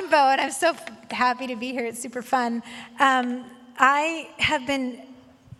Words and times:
I'm 0.00 0.08
Bo, 0.08 0.30
and 0.30 0.40
I'm 0.40 0.50
so 0.50 0.74
happy 1.10 1.46
to 1.48 1.56
be 1.56 1.72
here. 1.72 1.84
It's 1.84 2.00
super 2.00 2.22
fun. 2.22 2.62
Um, 2.98 3.44
I 3.76 4.30
have 4.38 4.66
been 4.66 5.02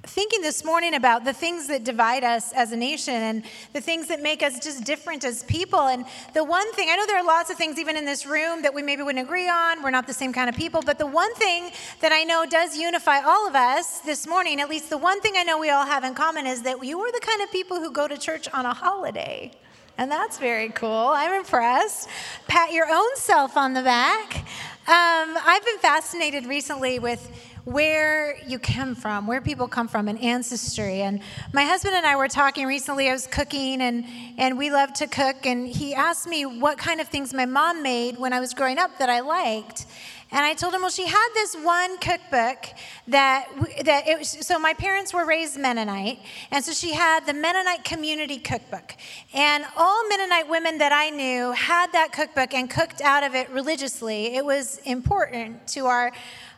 thinking 0.05 0.41
this 0.41 0.65
morning 0.65 0.95
about 0.95 1.27
the 1.27 1.33
things 1.35 1.69
that 1.69 1.85
divide 1.85 2.25
us 2.25 2.55
as 2.55 2.73
a 2.73 2.77
nation 2.77 3.13
and 3.13 3.45
the 3.75 3.83
things 3.83 4.09
that 4.09 4.23
make 4.23 4.43
us 4.43 4.59
just 4.59 4.85
different 4.85 5.27
as 5.27 5.43
people. 5.43 5.81
And 5.81 6.07
the 6.33 6.43
one 6.43 6.73
thing, 6.73 6.89
I 6.91 6.97
know 6.97 7.05
there 7.05 7.19
are 7.19 7.27
lots 7.27 7.51
of 7.51 7.59
things 7.59 7.79
even 7.79 7.97
in 7.97 8.07
this 8.07 8.25
room 8.25 8.63
that 8.63 8.73
we 8.73 8.83
maybe 8.83 9.03
wouldn't 9.03 9.23
agree 9.23 9.51
on. 9.51 9.83
We're 9.83 9.91
not 9.91 10.07
the 10.07 10.15
same 10.15 10.33
kind 10.33 10.49
of 10.49 10.57
people. 10.57 10.81
But 10.81 10.99
the 10.99 11.07
one 11.07 11.35
thing 11.35 11.71
that 12.01 12.13
I 12.13 12.25
know 12.25 12.47
does 12.49 12.79
unify 12.79 13.21
all 13.21 13.47
of 13.47 13.55
us 13.55 14.01
this 14.01 14.27
morning, 14.27 14.59
at 14.59 14.71
least 14.71 14.89
the 14.89 14.97
one 14.97 15.21
thing 15.21 15.35
I 15.37 15.43
know 15.43 15.59
we 15.59 15.69
all 15.69 15.85
have 15.85 16.03
in 16.03 16.15
common, 16.15 16.47
is 16.47 16.63
that 16.63 16.83
you 16.83 16.99
are 16.99 17.13
the 17.13 17.21
kind 17.21 17.43
of 17.43 17.53
people 17.53 17.77
who 17.77 17.93
go 17.93 18.09
to 18.09 18.17
church 18.17 18.49
on 18.55 18.65
a 18.65 18.73
holiday. 18.73 19.53
And 20.01 20.11
that's 20.11 20.39
very 20.39 20.71
cool. 20.71 21.09
I'm 21.09 21.35
impressed. 21.35 22.09
Pat 22.49 22.73
your 22.73 22.87
own 22.91 23.17
self 23.17 23.59
on 23.59 23.75
the 23.75 23.83
back. 23.83 24.35
Um, 24.35 25.37
I've 25.45 25.63
been 25.63 25.77
fascinated 25.77 26.47
recently 26.47 26.99
with 26.99 27.31
where 27.67 28.39
you 28.47 28.59
come 28.59 28.95
from, 28.95 29.27
where 29.27 29.43
people 29.43 29.69
come 29.69 29.89
from, 29.89 30.09
and 30.09 30.19
ancestry. 30.23 31.03
And 31.03 31.21
my 31.53 31.65
husband 31.65 31.97
and 31.97 32.07
I 32.07 32.17
were 32.17 32.29
talking 32.29 32.67
recently. 32.67 33.11
I 33.11 33.13
was 33.13 33.27
cooking, 33.27 33.83
and, 33.83 34.07
and 34.39 34.57
we 34.57 34.71
love 34.71 34.95
to 34.95 35.07
cook. 35.07 35.45
And 35.45 35.69
he 35.69 35.95
asked 35.95 36.27
me 36.27 36.47
what 36.47 36.79
kind 36.79 37.03
of 37.03 37.09
things 37.09 37.35
my 37.35 37.45
mom 37.45 37.83
made 37.83 38.19
when 38.19 38.33
I 38.33 38.41
was 38.41 38.55
growing 38.55 38.79
up 38.79 38.99
that 39.01 39.11
I 39.11 39.21
liked. 39.21 39.85
And 40.33 40.45
I 40.45 40.55
told 40.55 40.75
him, 40.75 40.83
well, 40.83 40.91
she 40.91 41.07
had 41.07 41.29
this 41.35 41.57
one 41.57 41.99
cookbook 41.99 42.67
that, 43.09 43.49
that 43.85 44.07
it 44.07 44.19
was, 44.19 44.29
so 44.29 44.59
my 44.59 44.75
parents 44.75 45.13
were 45.13 45.27
raised 45.27 45.59
Mennonite. 45.59 46.21
And 46.53 46.65
so 46.65 46.73
she 46.73 46.93
had 46.93 47.27
the 47.27 47.35
Mennonite 47.35 47.83
Community 47.83 48.39
Cookbook. 48.39 48.95
And 49.35 49.65
all 49.77 50.09
Mennonite 50.09 50.49
women 50.49 50.79
that 50.79 50.93
I 50.93 51.11
knew 51.11 51.51
had 51.53 51.93
that 51.93 52.13
cookbook 52.13 52.55
and 52.55 52.71
cooked 52.71 53.01
out 53.01 53.25
of 53.25 53.35
it 53.35 53.51
religiously. 53.51 54.37
It 54.37 54.45
was 54.45 54.79
important 54.85 55.67
to 55.69 55.87
our 55.87 56.13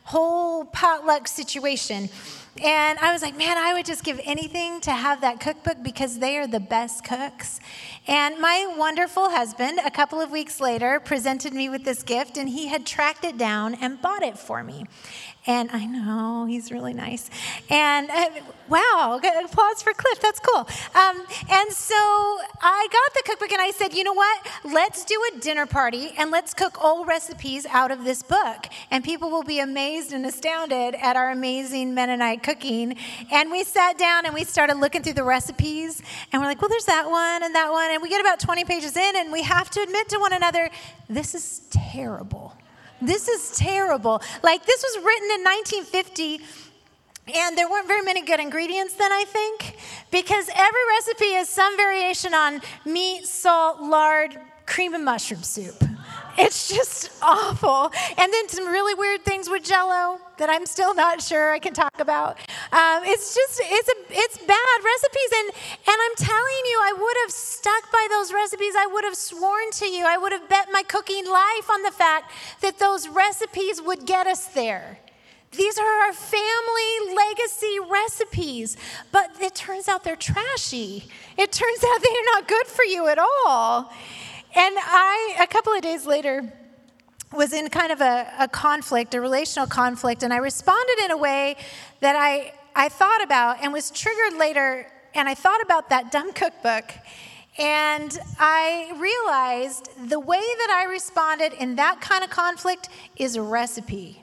whole 0.04 0.64
potluck 0.64 1.28
situation. 1.28 2.08
And 2.62 2.98
I 2.98 3.12
was 3.12 3.22
like, 3.22 3.36
man, 3.36 3.56
I 3.56 3.72
would 3.72 3.86
just 3.86 4.04
give 4.04 4.20
anything 4.24 4.80
to 4.82 4.90
have 4.90 5.22
that 5.22 5.40
cookbook 5.40 5.78
because 5.82 6.18
they 6.18 6.36
are 6.36 6.46
the 6.46 6.60
best 6.60 7.02
cooks. 7.02 7.60
And 8.06 8.38
my 8.40 8.74
wonderful 8.76 9.30
husband, 9.30 9.80
a 9.82 9.90
couple 9.90 10.20
of 10.20 10.30
weeks 10.30 10.60
later, 10.60 11.00
presented 11.00 11.54
me 11.54 11.70
with 11.70 11.84
this 11.84 12.02
gift, 12.02 12.36
and 12.36 12.50
he 12.50 12.66
had 12.66 12.84
tracked 12.84 13.24
it 13.24 13.38
down 13.38 13.74
and 13.76 14.02
bought 14.02 14.22
it 14.22 14.38
for 14.38 14.62
me. 14.62 14.84
And 15.44 15.70
I 15.72 15.86
know 15.86 16.46
he's 16.46 16.70
really 16.70 16.94
nice. 16.94 17.28
And 17.68 18.08
uh, 18.10 18.28
wow, 18.68 19.20
applause 19.44 19.82
for 19.82 19.92
Cliff. 19.92 20.20
That's 20.20 20.38
cool. 20.38 20.60
Um, 20.94 21.26
and 21.50 21.72
so 21.72 21.94
I 21.96 22.86
got 22.92 23.14
the 23.14 23.22
cookbook 23.26 23.50
and 23.50 23.60
I 23.60 23.72
said, 23.72 23.92
you 23.92 24.04
know 24.04 24.12
what? 24.12 24.46
Let's 24.64 25.04
do 25.04 25.20
a 25.32 25.40
dinner 25.40 25.66
party 25.66 26.12
and 26.16 26.30
let's 26.30 26.54
cook 26.54 26.82
all 26.82 27.04
recipes 27.04 27.66
out 27.66 27.90
of 27.90 28.04
this 28.04 28.22
book. 28.22 28.66
And 28.92 29.02
people 29.02 29.30
will 29.30 29.42
be 29.42 29.58
amazed 29.58 30.12
and 30.12 30.24
astounded 30.24 30.94
at 30.94 31.16
our 31.16 31.32
amazing 31.32 31.92
Mennonite 31.92 32.44
cooking. 32.44 32.96
And 33.32 33.50
we 33.50 33.64
sat 33.64 33.98
down 33.98 34.26
and 34.26 34.34
we 34.34 34.44
started 34.44 34.76
looking 34.76 35.02
through 35.02 35.14
the 35.14 35.24
recipes. 35.24 36.02
And 36.32 36.40
we're 36.40 36.46
like, 36.46 36.62
well, 36.62 36.68
there's 36.68 36.84
that 36.84 37.10
one 37.10 37.42
and 37.42 37.52
that 37.56 37.72
one. 37.72 37.90
And 37.90 38.00
we 38.00 38.08
get 38.08 38.20
about 38.20 38.38
20 38.38 38.64
pages 38.64 38.96
in 38.96 39.16
and 39.16 39.32
we 39.32 39.42
have 39.42 39.70
to 39.70 39.80
admit 39.80 40.08
to 40.10 40.18
one 40.18 40.32
another, 40.32 40.70
this 41.08 41.34
is 41.34 41.62
terrible. 41.70 42.54
This 43.02 43.28
is 43.28 43.50
terrible. 43.56 44.22
Like, 44.42 44.64
this 44.64 44.82
was 44.82 45.04
written 45.04 45.28
in 45.34 45.44
1950. 45.44 46.40
And 47.34 47.56
there 47.56 47.70
weren't 47.70 47.86
very 47.86 48.02
many 48.02 48.22
good 48.22 48.40
ingredients 48.40 48.94
then, 48.94 49.12
I 49.12 49.24
think, 49.24 49.76
because 50.10 50.48
every 50.54 50.80
recipe 50.90 51.34
is 51.36 51.48
some 51.48 51.76
variation 51.76 52.34
on 52.34 52.60
meat, 52.84 53.26
salt, 53.26 53.80
lard, 53.80 54.36
cream, 54.66 54.94
and 54.94 55.04
mushroom 55.04 55.42
soup. 55.42 55.84
It's 56.38 56.68
just 56.68 57.10
awful. 57.20 57.92
And 58.18 58.32
then 58.32 58.48
some 58.48 58.66
really 58.66 58.94
weird 58.94 59.24
things 59.24 59.50
with 59.50 59.64
jello 59.64 60.18
that 60.38 60.48
I'm 60.48 60.66
still 60.66 60.94
not 60.94 61.20
sure 61.20 61.52
I 61.52 61.58
can 61.58 61.74
talk 61.74 62.00
about. 62.00 62.38
Um, 62.72 63.02
it's 63.04 63.34
just, 63.34 63.60
it's, 63.62 63.88
a, 63.88 63.94
it's 64.10 64.38
bad 64.38 64.78
recipes. 64.84 65.30
And, 65.36 65.48
and 65.86 65.96
I'm 66.00 66.16
telling 66.16 66.62
you, 66.70 66.78
I 66.82 66.92
would 66.98 67.16
have 67.24 67.30
stuck 67.30 67.92
by 67.92 68.06
those 68.10 68.32
recipes. 68.32 68.74
I 68.76 68.86
would 68.86 69.04
have 69.04 69.16
sworn 69.16 69.70
to 69.72 69.86
you. 69.86 70.04
I 70.06 70.16
would 70.16 70.32
have 70.32 70.48
bet 70.48 70.68
my 70.72 70.82
cooking 70.82 71.26
life 71.26 71.70
on 71.70 71.82
the 71.82 71.90
fact 71.92 72.32
that 72.60 72.78
those 72.78 73.08
recipes 73.08 73.82
would 73.82 74.06
get 74.06 74.26
us 74.26 74.46
there. 74.46 74.98
These 75.52 75.76
are 75.76 76.06
our 76.06 76.14
family 76.14 77.14
legacy 77.14 77.76
recipes, 77.90 78.78
but 79.12 79.32
it 79.38 79.54
turns 79.54 79.86
out 79.86 80.02
they're 80.02 80.16
trashy. 80.16 81.04
It 81.36 81.52
turns 81.52 81.84
out 81.84 82.00
they're 82.02 82.24
not 82.34 82.48
good 82.48 82.66
for 82.66 82.84
you 82.84 83.06
at 83.08 83.18
all. 83.18 83.92
And 84.54 84.76
I, 84.78 85.36
a 85.40 85.46
couple 85.46 85.72
of 85.72 85.80
days 85.80 86.04
later, 86.04 86.52
was 87.32 87.54
in 87.54 87.70
kind 87.70 87.90
of 87.90 88.02
a, 88.02 88.30
a, 88.38 88.48
conflict, 88.48 89.14
a 89.14 89.20
relational 89.20 89.66
conflict, 89.66 90.22
and 90.22 90.30
I 90.32 90.36
responded 90.36 90.98
in 91.04 91.10
a 91.10 91.16
way 91.16 91.56
that 92.00 92.16
I, 92.16 92.52
I 92.76 92.90
thought 92.90 93.22
about 93.22 93.62
and 93.62 93.72
was 93.72 93.90
triggered 93.90 94.38
later. 94.38 94.86
And 95.14 95.26
I 95.26 95.34
thought 95.34 95.62
about 95.62 95.88
that 95.90 96.10
dumb 96.10 96.32
cookbook, 96.32 96.84
and 97.58 98.18
I 98.38 98.92
realized 98.98 99.88
the 100.08 100.18
way 100.18 100.40
that 100.40 100.82
I 100.82 100.90
responded 100.90 101.52
in 101.52 101.76
that 101.76 102.00
kind 102.00 102.24
of 102.24 102.30
conflict 102.30 102.88
is 103.16 103.36
a 103.36 103.42
recipe. 103.42 104.22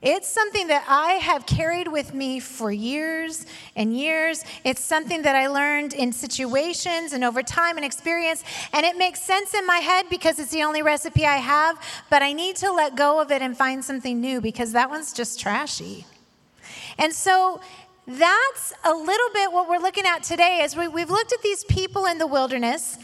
It's 0.00 0.28
something 0.28 0.68
that 0.68 0.84
I 0.88 1.14
have 1.14 1.44
carried 1.44 1.88
with 1.88 2.14
me 2.14 2.38
for 2.38 2.70
years 2.70 3.44
and 3.74 3.96
years. 3.96 4.44
It's 4.62 4.80
something 4.84 5.22
that 5.22 5.34
I 5.34 5.48
learned 5.48 5.92
in 5.92 6.12
situations 6.12 7.12
and 7.12 7.24
over 7.24 7.42
time 7.42 7.76
and 7.76 7.84
experience. 7.84 8.44
And 8.72 8.86
it 8.86 8.96
makes 8.96 9.20
sense 9.20 9.54
in 9.54 9.66
my 9.66 9.78
head 9.78 10.06
because 10.08 10.38
it's 10.38 10.52
the 10.52 10.62
only 10.62 10.82
recipe 10.82 11.26
I 11.26 11.38
have, 11.38 11.82
but 12.10 12.22
I 12.22 12.32
need 12.32 12.54
to 12.56 12.70
let 12.70 12.94
go 12.94 13.20
of 13.20 13.32
it 13.32 13.42
and 13.42 13.56
find 13.56 13.84
something 13.84 14.20
new 14.20 14.40
because 14.40 14.70
that 14.72 14.88
one's 14.88 15.12
just 15.12 15.40
trashy. 15.40 16.06
And 16.96 17.12
so 17.12 17.60
that's 18.06 18.72
a 18.84 18.92
little 18.92 19.30
bit 19.34 19.50
what 19.52 19.68
we're 19.68 19.78
looking 19.80 20.06
at 20.06 20.22
today 20.22 20.60
as 20.62 20.76
we, 20.76 20.86
we've 20.86 21.10
looked 21.10 21.32
at 21.32 21.42
these 21.42 21.64
people 21.64 22.06
in 22.06 22.18
the 22.18 22.26
wilderness 22.26 22.98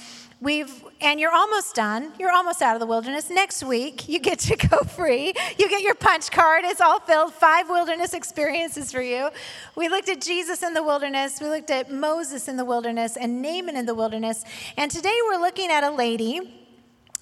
We've, 0.45 0.85
and 1.01 1.19
you're 1.19 1.33
almost 1.33 1.75
done. 1.75 2.13
You're 2.19 2.31
almost 2.31 2.61
out 2.61 2.77
of 2.77 2.81
the 2.81 2.87
wilderness. 2.87 3.31
Next 3.31 3.65
week, 3.65 4.11
you 4.11 4.19
get 4.19 4.39
to 4.41 4.57
go 4.57 4.81
free. 4.81 5.33
You 5.59 5.71
get 5.71 5.81
your 5.81 5.95
punch 5.95 6.31
card. 6.31 6.67
It's 6.67 6.83
all 6.83 7.01
filled. 7.01 7.33
Five 7.33 7.71
wilderness 7.71 8.13
experiences 8.13 8.93
for 8.93 9.01
you. 9.01 9.31
We 9.75 9.89
looked 9.89 10.11
at 10.11 10.21
Jesus 10.21 10.63
in 10.63 10.75
the 10.75 10.83
wilderness. 10.83 11.41
We 11.41 11.49
looked 11.49 11.71
at 11.71 11.91
Moses 11.91 12.47
in 12.47 12.59
the 12.59 12.65
wilderness 12.67 13.17
and 13.17 13.41
Naaman 13.41 13.75
in 13.75 13.87
the 13.87 13.95
wilderness. 13.95 14.45
And 14.77 14.91
today 14.91 15.17
we're 15.31 15.41
looking 15.41 15.71
at 15.71 15.83
a 15.83 15.91
lady 15.91 16.61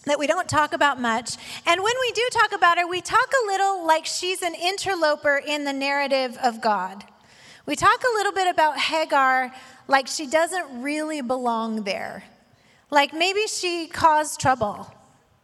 that 0.05 0.19
we 0.19 0.27
don't 0.27 0.49
talk 0.49 0.73
about 0.73 1.01
much. 1.01 1.37
And 1.65 1.81
when 1.81 1.95
we 2.01 2.11
do 2.11 2.29
talk 2.33 2.51
about 2.51 2.77
her, 2.77 2.89
we 2.89 3.01
talk 3.01 3.31
a 3.45 3.47
little 3.47 3.87
like 3.87 4.05
she's 4.05 4.43
an 4.43 4.57
interloper 4.57 5.41
in 5.47 5.63
the 5.65 5.73
narrative 5.73 6.37
of 6.43 6.61
God. 6.61 7.05
We 7.67 7.77
talk 7.77 8.03
a 8.03 8.17
little 8.17 8.33
bit 8.33 8.49
about 8.49 8.81
Hagar 8.81 9.55
like 9.87 10.09
she 10.09 10.27
doesn't 10.27 10.83
really 10.83 11.21
belong 11.21 11.85
there. 11.85 12.25
Like 12.93 13.15
maybe 13.15 13.47
she 13.47 13.87
caused 13.87 14.39
trouble. 14.39 14.87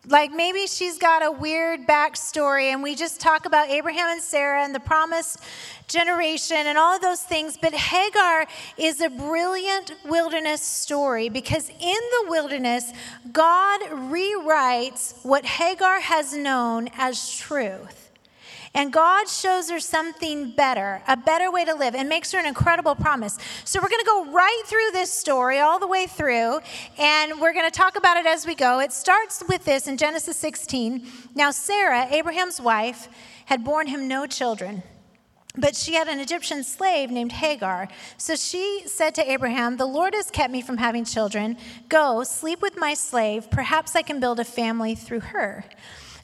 Like 0.06 0.30
maybe 0.30 0.66
she's 0.66 0.98
got 0.98 1.24
a 1.24 1.32
weird 1.32 1.86
backstory, 1.86 2.64
and 2.64 2.82
we 2.82 2.94
just 2.94 3.20
talk 3.20 3.46
about 3.46 3.70
Abraham 3.70 4.08
and 4.10 4.22
Sarah 4.22 4.62
and 4.62 4.74
the 4.74 4.80
promised 4.80 5.40
generation 5.88 6.58
and 6.58 6.76
all 6.76 6.96
of 6.96 7.00
those 7.00 7.22
things. 7.22 7.56
But 7.56 7.72
Hagar 7.72 8.46
is 8.76 9.00
a 9.00 9.08
brilliant 9.08 9.94
wilderness 10.04 10.60
story 10.60 11.30
because 11.30 11.70
in 11.70 11.78
the 11.78 12.26
wilderness, 12.28 12.92
God 13.32 13.80
rewrites 13.80 15.14
what 15.24 15.46
Hagar 15.46 16.00
has 16.00 16.36
known 16.36 16.90
as 16.98 17.38
truth. 17.38 18.07
And 18.74 18.92
God 18.92 19.28
shows 19.28 19.70
her 19.70 19.80
something 19.80 20.52
better, 20.52 21.02
a 21.08 21.16
better 21.16 21.50
way 21.50 21.64
to 21.64 21.74
live, 21.74 21.94
and 21.94 22.08
makes 22.08 22.32
her 22.32 22.38
an 22.38 22.46
incredible 22.46 22.94
promise. 22.94 23.38
So 23.64 23.80
we're 23.80 23.88
going 23.88 24.00
to 24.00 24.06
go 24.06 24.32
right 24.32 24.62
through 24.66 24.90
this 24.92 25.12
story, 25.12 25.58
all 25.58 25.78
the 25.78 25.86
way 25.86 26.06
through, 26.06 26.60
and 26.98 27.40
we're 27.40 27.52
going 27.52 27.70
to 27.70 27.76
talk 27.76 27.96
about 27.96 28.16
it 28.16 28.26
as 28.26 28.46
we 28.46 28.54
go. 28.54 28.80
It 28.80 28.92
starts 28.92 29.42
with 29.48 29.64
this 29.64 29.86
in 29.86 29.96
Genesis 29.96 30.36
16. 30.36 31.06
Now, 31.34 31.50
Sarah, 31.50 32.06
Abraham's 32.10 32.60
wife, 32.60 33.08
had 33.46 33.64
borne 33.64 33.86
him 33.86 34.08
no 34.08 34.26
children. 34.26 34.82
But 35.56 35.74
she 35.74 35.94
had 35.94 36.06
an 36.06 36.20
Egyptian 36.20 36.62
slave 36.62 37.10
named 37.10 37.32
Hagar. 37.32 37.88
So 38.16 38.36
she 38.36 38.82
said 38.86 39.14
to 39.16 39.30
Abraham, 39.30 39.76
The 39.76 39.86
Lord 39.86 40.14
has 40.14 40.30
kept 40.30 40.52
me 40.52 40.62
from 40.62 40.76
having 40.76 41.04
children. 41.04 41.56
Go, 41.88 42.22
sleep 42.22 42.62
with 42.62 42.76
my 42.76 42.94
slave. 42.94 43.50
Perhaps 43.50 43.96
I 43.96 44.02
can 44.02 44.20
build 44.20 44.38
a 44.38 44.44
family 44.44 44.94
through 44.94 45.20
her. 45.20 45.64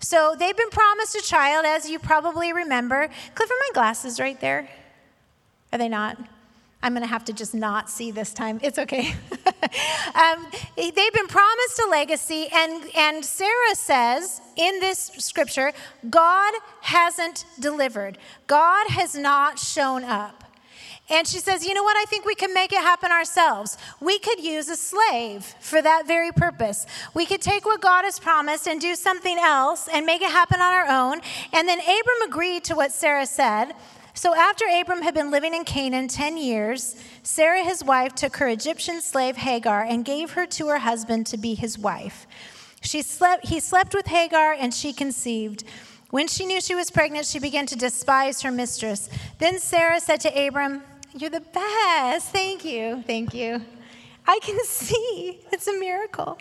So 0.04 0.36
they've 0.38 0.56
been 0.56 0.70
promised 0.70 1.16
a 1.16 1.22
child, 1.22 1.64
as 1.64 1.88
you 1.88 1.98
probably 1.98 2.52
remember. 2.52 3.08
Cliff, 3.34 3.50
are 3.50 3.54
my 3.54 3.70
glasses 3.72 4.20
right 4.20 4.38
there? 4.38 4.68
Are 5.72 5.78
they 5.78 5.88
not? 5.88 6.18
I'm 6.82 6.92
going 6.92 7.02
to 7.02 7.08
have 7.08 7.24
to 7.24 7.32
just 7.32 7.54
not 7.54 7.88
see 7.88 8.10
this 8.10 8.34
time. 8.34 8.60
It's 8.62 8.78
okay. 8.78 9.14
um, 10.14 10.46
they've 10.76 10.94
been 10.94 11.26
promised 11.26 11.80
a 11.86 11.88
legacy, 11.88 12.48
and, 12.52 12.84
and 12.94 13.24
Sarah 13.24 13.74
says 13.74 14.42
in 14.56 14.78
this 14.80 15.10
scripture, 15.16 15.72
God 16.10 16.52
hasn't 16.82 17.46
delivered, 17.58 18.18
God 18.46 18.88
has 18.88 19.16
not 19.16 19.58
shown 19.58 20.04
up. 20.04 20.43
And 21.10 21.26
she 21.26 21.38
says, 21.38 21.66
You 21.66 21.74
know 21.74 21.82
what? 21.82 21.96
I 21.96 22.04
think 22.06 22.24
we 22.24 22.34
can 22.34 22.54
make 22.54 22.72
it 22.72 22.80
happen 22.80 23.12
ourselves. 23.12 23.76
We 24.00 24.18
could 24.18 24.40
use 24.42 24.68
a 24.68 24.76
slave 24.76 25.44
for 25.60 25.82
that 25.82 26.06
very 26.06 26.32
purpose. 26.32 26.86
We 27.12 27.26
could 27.26 27.42
take 27.42 27.66
what 27.66 27.82
God 27.82 28.04
has 28.04 28.18
promised 28.18 28.66
and 28.66 28.80
do 28.80 28.94
something 28.94 29.38
else 29.38 29.86
and 29.92 30.06
make 30.06 30.22
it 30.22 30.30
happen 30.30 30.60
on 30.60 30.72
our 30.72 30.88
own. 30.88 31.20
And 31.52 31.68
then 31.68 31.80
Abram 31.80 32.28
agreed 32.28 32.64
to 32.64 32.74
what 32.74 32.90
Sarah 32.90 33.26
said. 33.26 33.74
So 34.14 34.34
after 34.34 34.64
Abram 34.66 35.02
had 35.02 35.12
been 35.12 35.30
living 35.30 35.54
in 35.54 35.64
Canaan 35.64 36.08
10 36.08 36.36
years, 36.36 36.94
Sarah, 37.24 37.64
his 37.64 37.84
wife, 37.84 38.14
took 38.14 38.36
her 38.36 38.48
Egyptian 38.48 39.00
slave 39.00 39.36
Hagar 39.36 39.82
and 39.82 40.04
gave 40.04 40.30
her 40.30 40.46
to 40.46 40.68
her 40.68 40.78
husband 40.78 41.26
to 41.26 41.36
be 41.36 41.54
his 41.54 41.78
wife. 41.78 42.26
She 42.80 43.02
slept, 43.02 43.48
he 43.48 43.60
slept 43.60 43.92
with 43.94 44.06
Hagar 44.06 44.52
and 44.52 44.72
she 44.72 44.92
conceived. 44.92 45.64
When 46.10 46.28
she 46.28 46.46
knew 46.46 46.60
she 46.60 46.76
was 46.76 46.92
pregnant, 46.92 47.26
she 47.26 47.40
began 47.40 47.66
to 47.66 47.76
despise 47.76 48.42
her 48.42 48.52
mistress. 48.52 49.10
Then 49.38 49.58
Sarah 49.58 49.98
said 49.98 50.20
to 50.20 50.46
Abram, 50.46 50.82
You're 51.16 51.30
the 51.30 51.40
best. 51.40 52.30
Thank 52.30 52.64
you. 52.64 53.04
Thank 53.06 53.34
you. 53.34 53.60
I 54.26 54.40
can 54.42 54.58
see. 54.64 55.38
It's 55.52 55.68
a 55.68 55.78
miracle. 55.78 56.38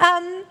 Um, 0.00 0.44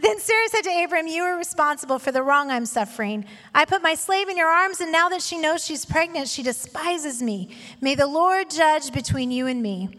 then 0.00 0.18
Sarah 0.18 0.48
said 0.48 0.62
to 0.62 0.84
Abram, 0.84 1.06
You 1.06 1.22
are 1.22 1.36
responsible 1.36 2.00
for 2.00 2.10
the 2.10 2.24
wrong 2.24 2.50
I'm 2.50 2.66
suffering. 2.66 3.24
I 3.54 3.64
put 3.64 3.82
my 3.82 3.94
slave 3.94 4.28
in 4.28 4.36
your 4.36 4.48
arms, 4.48 4.80
and 4.80 4.90
now 4.90 5.08
that 5.10 5.22
she 5.22 5.38
knows 5.38 5.64
she's 5.64 5.84
pregnant, 5.84 6.28
she 6.28 6.42
despises 6.42 7.22
me. 7.22 7.50
May 7.80 7.94
the 7.94 8.08
Lord 8.08 8.50
judge 8.50 8.92
between 8.92 9.30
you 9.30 9.46
and 9.46 9.62
me. 9.62 9.90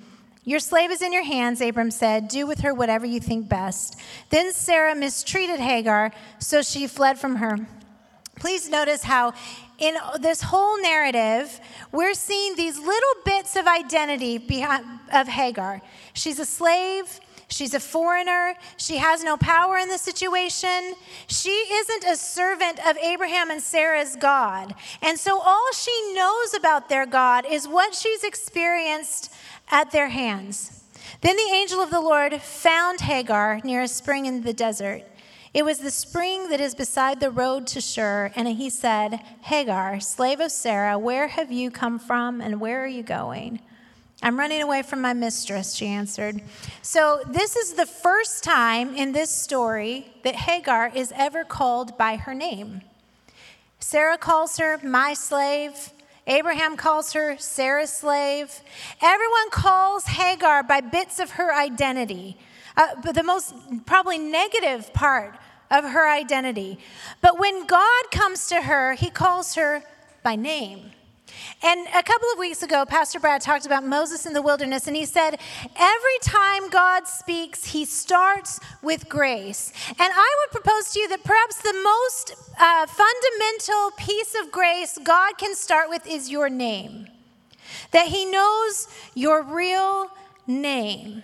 Your 0.44 0.60
slave 0.60 0.92
is 0.92 1.02
in 1.02 1.14
your 1.14 1.24
hands, 1.24 1.62
Abram 1.62 1.92
said. 1.92 2.28
Do 2.28 2.46
with 2.46 2.62
her 2.62 2.74
whatever 2.74 3.06
you 3.06 3.22
think 3.22 3.48
best. 3.48 3.96
Then 4.30 4.52
Sarah 4.52 4.96
mistreated 4.96 5.60
Hagar, 5.60 6.12
so 6.40 6.62
she 6.62 6.88
fled 6.88 7.18
from 7.18 7.38
her. 7.38 7.60
Please 8.40 8.68
notice 8.68 9.04
how 9.04 9.34
in 9.82 9.96
this 10.22 10.42
whole 10.42 10.82
narrative, 10.82 11.60
we're 11.92 12.14
seeing 12.14 12.56
these 12.56 12.78
little 12.78 13.16
bits 13.26 13.56
of 13.56 13.68
identity 13.68 14.38
behind, 14.38 14.86
of 15.12 15.28
Hagar. 15.28 15.82
She's 16.14 16.40
a 16.40 16.46
slave. 16.46 17.20
She's 17.48 17.74
a 17.74 17.82
foreigner. 17.82 18.56
She 18.78 18.98
has 18.98 19.24
no 19.24 19.36
power 19.36 19.78
in 19.78 19.90
the 19.90 19.98
situation. 19.98 20.96
She 21.28 21.50
isn't 21.50 22.06
a 22.06 22.16
servant 22.16 22.80
of 22.88 22.96
Abraham 22.98 23.52
and 23.52 23.62
Sarah's 23.62 24.16
God. 24.16 24.74
And 25.02 25.20
so 25.20 25.40
all 25.42 25.70
she 25.74 26.14
knows 26.14 26.54
about 26.54 26.88
their 26.88 27.06
God 27.06 27.46
is 27.46 27.68
what 27.68 27.94
she's 27.94 28.24
experienced 28.24 29.34
at 29.70 29.92
their 29.92 30.10
hands. 30.10 30.84
Then 31.20 31.36
the 31.36 31.54
angel 31.54 31.82
of 31.82 31.90
the 31.90 32.00
Lord 32.00 32.42
found 32.42 33.02
Hagar 33.02 33.60
near 33.64 33.82
a 33.82 33.88
spring 33.88 34.28
in 34.28 34.44
the 34.44 34.54
desert. 34.54 35.04
It 35.54 35.66
was 35.66 35.80
the 35.80 35.92
spring 35.92 36.50
that 36.50 36.62
is 36.62 36.76
beside 36.76 37.20
the 37.20 37.30
road 37.30 37.68
to 37.68 37.82
Shur, 37.82 38.32
and 38.36 38.48
he 38.48 38.70
said, 38.70 39.20
Hagar, 39.42 40.00
slave 40.00 40.40
of 40.40 40.50
Sarah, 40.50 40.98
where 40.98 41.28
have 41.28 41.52
you 41.52 41.70
come 41.70 42.00
from 42.00 42.40
and 42.40 42.62
where 42.62 42.82
are 42.82 42.88
you 42.88 43.04
going? 43.04 43.60
I'm 44.24 44.40
running 44.40 44.62
away 44.62 44.82
from 44.82 45.02
my 45.02 45.14
mistress, 45.14 45.74
she 45.74 45.88
answered. 45.88 46.42
So, 46.82 47.22
this 47.28 47.58
is 47.58 47.74
the 47.74 47.86
first 47.86 48.44
time 48.46 48.96
in 48.96 49.12
this 49.12 49.30
story 49.30 50.14
that 50.24 50.36
Hagar 50.36 50.92
is 50.94 51.12
ever 51.16 51.44
called 51.44 51.98
by 51.98 52.16
her 52.16 52.34
name. 52.34 52.82
Sarah 53.80 54.18
calls 54.18 54.58
her 54.58 54.80
my 54.84 55.14
slave. 55.14 55.92
Abraham 56.28 56.78
calls 56.78 57.14
her 57.14 57.36
Sarah's 57.40 57.92
slave. 57.92 58.62
Everyone 59.02 59.50
calls 59.50 60.06
Hagar 60.06 60.64
by 60.64 60.80
bits 60.80 61.20
of 61.20 61.32
her 61.32 61.54
identity. 61.54 62.38
Uh, 62.78 62.88
but 63.04 63.16
the 63.16 63.24
most 63.24 63.54
probably 63.86 64.18
negative 64.18 64.94
part 64.94 65.36
of 65.72 65.86
her 65.86 66.08
identity. 66.08 66.78
But 67.22 67.40
when 67.40 67.66
God 67.66 68.04
comes 68.12 68.48
to 68.48 68.62
her, 68.62 68.94
he 68.94 69.10
calls 69.10 69.56
her 69.56 69.82
by 70.22 70.36
name. 70.36 70.92
And 71.64 71.88
a 71.96 72.04
couple 72.04 72.28
of 72.34 72.40
weeks 72.40 72.64
ago, 72.64 72.86
Pastor 72.86 73.20
Brad 73.20 73.42
talked 73.42 73.66
about 73.66 73.86
Moses 73.86 74.26
in 74.26 74.34
the 74.34 74.42
wilderness, 74.42 74.88
and 74.88 74.96
he 74.96 75.06
said, 75.06 75.40
Every 75.76 76.20
time 76.22 76.70
God 76.70 77.08
speaks, 77.08 77.66
he 77.66 77.86
starts 77.86 78.60
with 78.82 79.08
grace. 79.08 79.72
And 79.90 80.00
I 80.14 80.36
would 80.40 80.62
propose 80.62 80.92
to 80.92 81.00
you 81.00 81.08
that 81.10 81.24
perhaps 81.24 81.62
the 81.62 81.74
most 81.84 82.36
uh, 82.60 82.86
fundamental 82.88 83.92
piece 83.98 84.36
of 84.42 84.52
grace 84.52 84.98
God 85.04 85.38
can 85.38 85.56
start 85.56 85.90
with 85.90 86.06
is 86.08 86.30
your 86.30 86.50
name, 86.50 87.08
that 87.92 88.08
he 88.08 88.26
knows 88.26 88.88
your 89.16 89.44
real 89.44 90.10
name. 90.48 91.24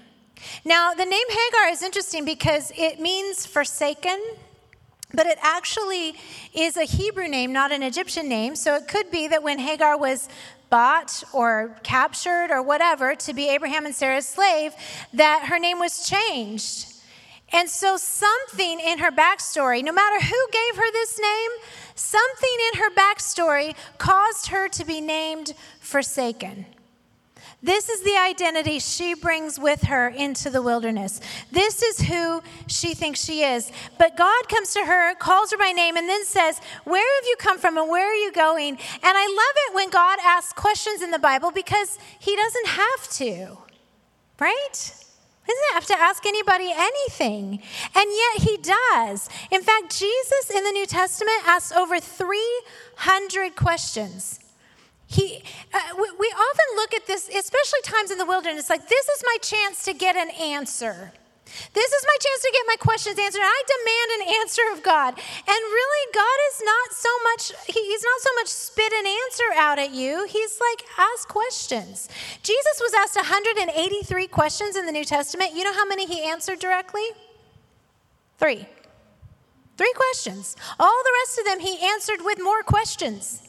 Now, 0.65 0.93
the 0.93 1.05
name 1.05 1.27
Hagar 1.29 1.69
is 1.69 1.81
interesting 1.81 2.25
because 2.25 2.71
it 2.77 2.99
means 2.99 3.45
forsaken, 3.45 4.21
but 5.13 5.25
it 5.25 5.37
actually 5.41 6.15
is 6.53 6.77
a 6.77 6.83
Hebrew 6.83 7.27
name, 7.27 7.53
not 7.53 7.71
an 7.71 7.83
Egyptian 7.83 8.27
name. 8.27 8.55
So 8.55 8.75
it 8.75 8.87
could 8.87 9.09
be 9.11 9.27
that 9.27 9.43
when 9.43 9.59
Hagar 9.59 9.97
was 9.97 10.27
bought 10.69 11.23
or 11.33 11.77
captured 11.83 12.51
or 12.51 12.61
whatever 12.61 13.15
to 13.15 13.33
be 13.33 13.49
Abraham 13.49 13.85
and 13.85 13.95
Sarah's 13.95 14.27
slave, 14.27 14.73
that 15.13 15.45
her 15.47 15.59
name 15.59 15.79
was 15.79 16.07
changed. 16.07 16.93
And 17.53 17.69
so, 17.69 17.95
something 17.95 18.81
in 18.81 18.99
her 18.99 19.11
backstory, 19.11 19.81
no 19.81 19.93
matter 19.93 20.19
who 20.19 20.47
gave 20.51 20.75
her 20.75 20.91
this 20.91 21.17
name, 21.17 21.51
something 21.95 22.57
in 22.73 22.79
her 22.81 22.89
backstory 22.89 23.73
caused 23.97 24.47
her 24.47 24.67
to 24.67 24.83
be 24.83 24.99
named 24.99 25.53
Forsaken. 25.79 26.65
This 27.63 27.89
is 27.89 28.03
the 28.03 28.15
identity 28.15 28.77
she 28.77 29.15
brings 29.15 29.59
with 29.59 29.83
her 29.83 30.09
into 30.09 30.51
the 30.51 30.61
wilderness. 30.61 31.19
This 31.51 31.81
is 31.81 32.01
who 32.01 32.43
she 32.67 32.93
thinks 32.93 33.23
she 33.23 33.41
is. 33.41 33.71
But 33.97 34.15
God 34.15 34.47
comes 34.47 34.73
to 34.73 34.85
her, 34.85 35.15
calls 35.15 35.51
her 35.51 35.57
by 35.57 35.71
name, 35.71 35.97
and 35.97 36.07
then 36.07 36.23
says, 36.23 36.61
Where 36.83 37.15
have 37.17 37.27
you 37.27 37.35
come 37.39 37.57
from 37.57 37.77
and 37.77 37.89
where 37.89 38.11
are 38.11 38.15
you 38.15 38.31
going? 38.31 38.73
And 38.73 38.77
I 39.03 39.25
love 39.25 39.55
it 39.67 39.75
when 39.75 39.89
God 39.89 40.19
asks 40.23 40.53
questions 40.53 41.01
in 41.01 41.09
the 41.09 41.19
Bible 41.19 41.49
because 41.49 41.97
he 42.19 42.35
doesn't 42.35 42.67
have 42.67 43.09
to, 43.13 43.57
right? 44.39 44.93
He 45.47 45.53
doesn't 45.53 45.73
have 45.73 45.85
to 45.87 45.97
ask 45.97 46.25
anybody 46.27 46.71
anything. 46.75 47.59
And 47.95 48.05
yet 48.11 48.47
he 48.47 48.57
does. 48.57 49.29
In 49.49 49.63
fact, 49.63 49.97
Jesus 49.97 50.51
in 50.53 50.63
the 50.63 50.71
New 50.71 50.85
Testament 50.85 51.47
asks 51.47 51.71
over 51.71 51.99
300 51.99 53.55
questions. 53.55 54.41
He, 55.07 55.41
uh, 55.73 55.79
we, 55.95 56.11
we 56.19 56.27
often 56.27 56.75
look 56.75 56.93
at 56.93 57.07
this, 57.07 57.29
especially 57.29 57.81
times 57.83 58.11
in 58.11 58.17
the 58.17 58.25
wilderness, 58.25 58.69
like 58.69 58.87
this 58.89 59.07
is 59.07 59.23
my 59.25 59.37
chance 59.41 59.83
to 59.85 59.93
get 59.93 60.15
an 60.15 60.29
answer. 60.31 61.13
This 61.73 61.91
is 61.93 62.03
my 62.05 62.17
chance 62.19 62.41
to 62.41 62.51
get 62.51 62.63
my 62.67 62.75
questions 62.75 63.17
answered. 63.17 63.41
I 63.41 63.63
demand 63.71 64.09
an 64.19 64.35
answer 64.41 64.61
of 64.73 64.83
God. 64.83 65.13
And 65.15 65.61
really, 65.63 66.03
God 66.13 66.37
is 66.51 66.61
not 66.65 66.91
so 66.91 67.09
much, 67.23 67.43
He's 67.67 68.03
not 68.03 68.19
so 68.19 68.29
much 68.35 68.47
spit 68.47 68.91
an 68.91 69.07
answer 69.07 69.49
out 69.55 69.79
at 69.79 69.91
you. 69.91 70.27
He's 70.27 70.59
like, 70.59 70.85
ask 70.97 71.27
questions. 71.29 72.09
Jesus 72.43 72.81
was 72.81 72.93
asked 72.93 73.15
183 73.15 74.27
questions 74.27 74.75
in 74.75 74.85
the 74.85 74.91
New 74.91 75.05
Testament. 75.05 75.55
You 75.55 75.63
know 75.63 75.73
how 75.73 75.85
many 75.85 76.05
He 76.05 76.21
answered 76.23 76.59
directly? 76.59 77.07
Three. 78.37 78.67
Three 79.77 79.93
questions. 79.95 80.57
All 80.77 81.01
the 81.03 81.13
rest 81.23 81.39
of 81.39 81.45
them 81.45 81.59
He 81.61 81.79
answered 81.87 82.25
with 82.25 82.39
more 82.43 82.61
questions. 82.63 83.46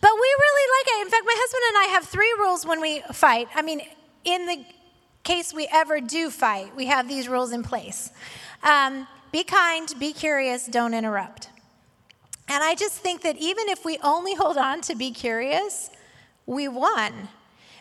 But 0.00 0.10
we 0.14 0.20
really 0.38 0.66
like 0.78 0.86
it. 0.98 1.06
In 1.06 1.10
fact, 1.10 1.24
my 1.26 1.34
husband 1.36 1.62
and 1.68 1.78
I 1.78 1.94
have 1.94 2.04
three 2.04 2.34
rules 2.38 2.66
when 2.66 2.80
we 2.80 3.00
fight. 3.12 3.48
I 3.54 3.62
mean, 3.62 3.82
in 4.24 4.46
the 4.46 4.64
case 5.22 5.52
we 5.52 5.68
ever 5.72 6.00
do 6.00 6.30
fight, 6.30 6.74
we 6.76 6.86
have 6.86 7.08
these 7.08 7.28
rules 7.28 7.52
in 7.52 7.62
place 7.62 8.10
um, 8.62 9.06
be 9.32 9.44
kind, 9.44 9.92
be 9.98 10.12
curious, 10.12 10.66
don't 10.66 10.94
interrupt. 10.94 11.50
And 12.48 12.62
I 12.62 12.74
just 12.74 12.94
think 12.94 13.22
that 13.22 13.36
even 13.36 13.68
if 13.68 13.84
we 13.84 13.98
only 14.02 14.34
hold 14.34 14.56
on 14.56 14.80
to 14.82 14.94
be 14.94 15.10
curious, 15.10 15.90
we 16.46 16.68
won. 16.68 17.28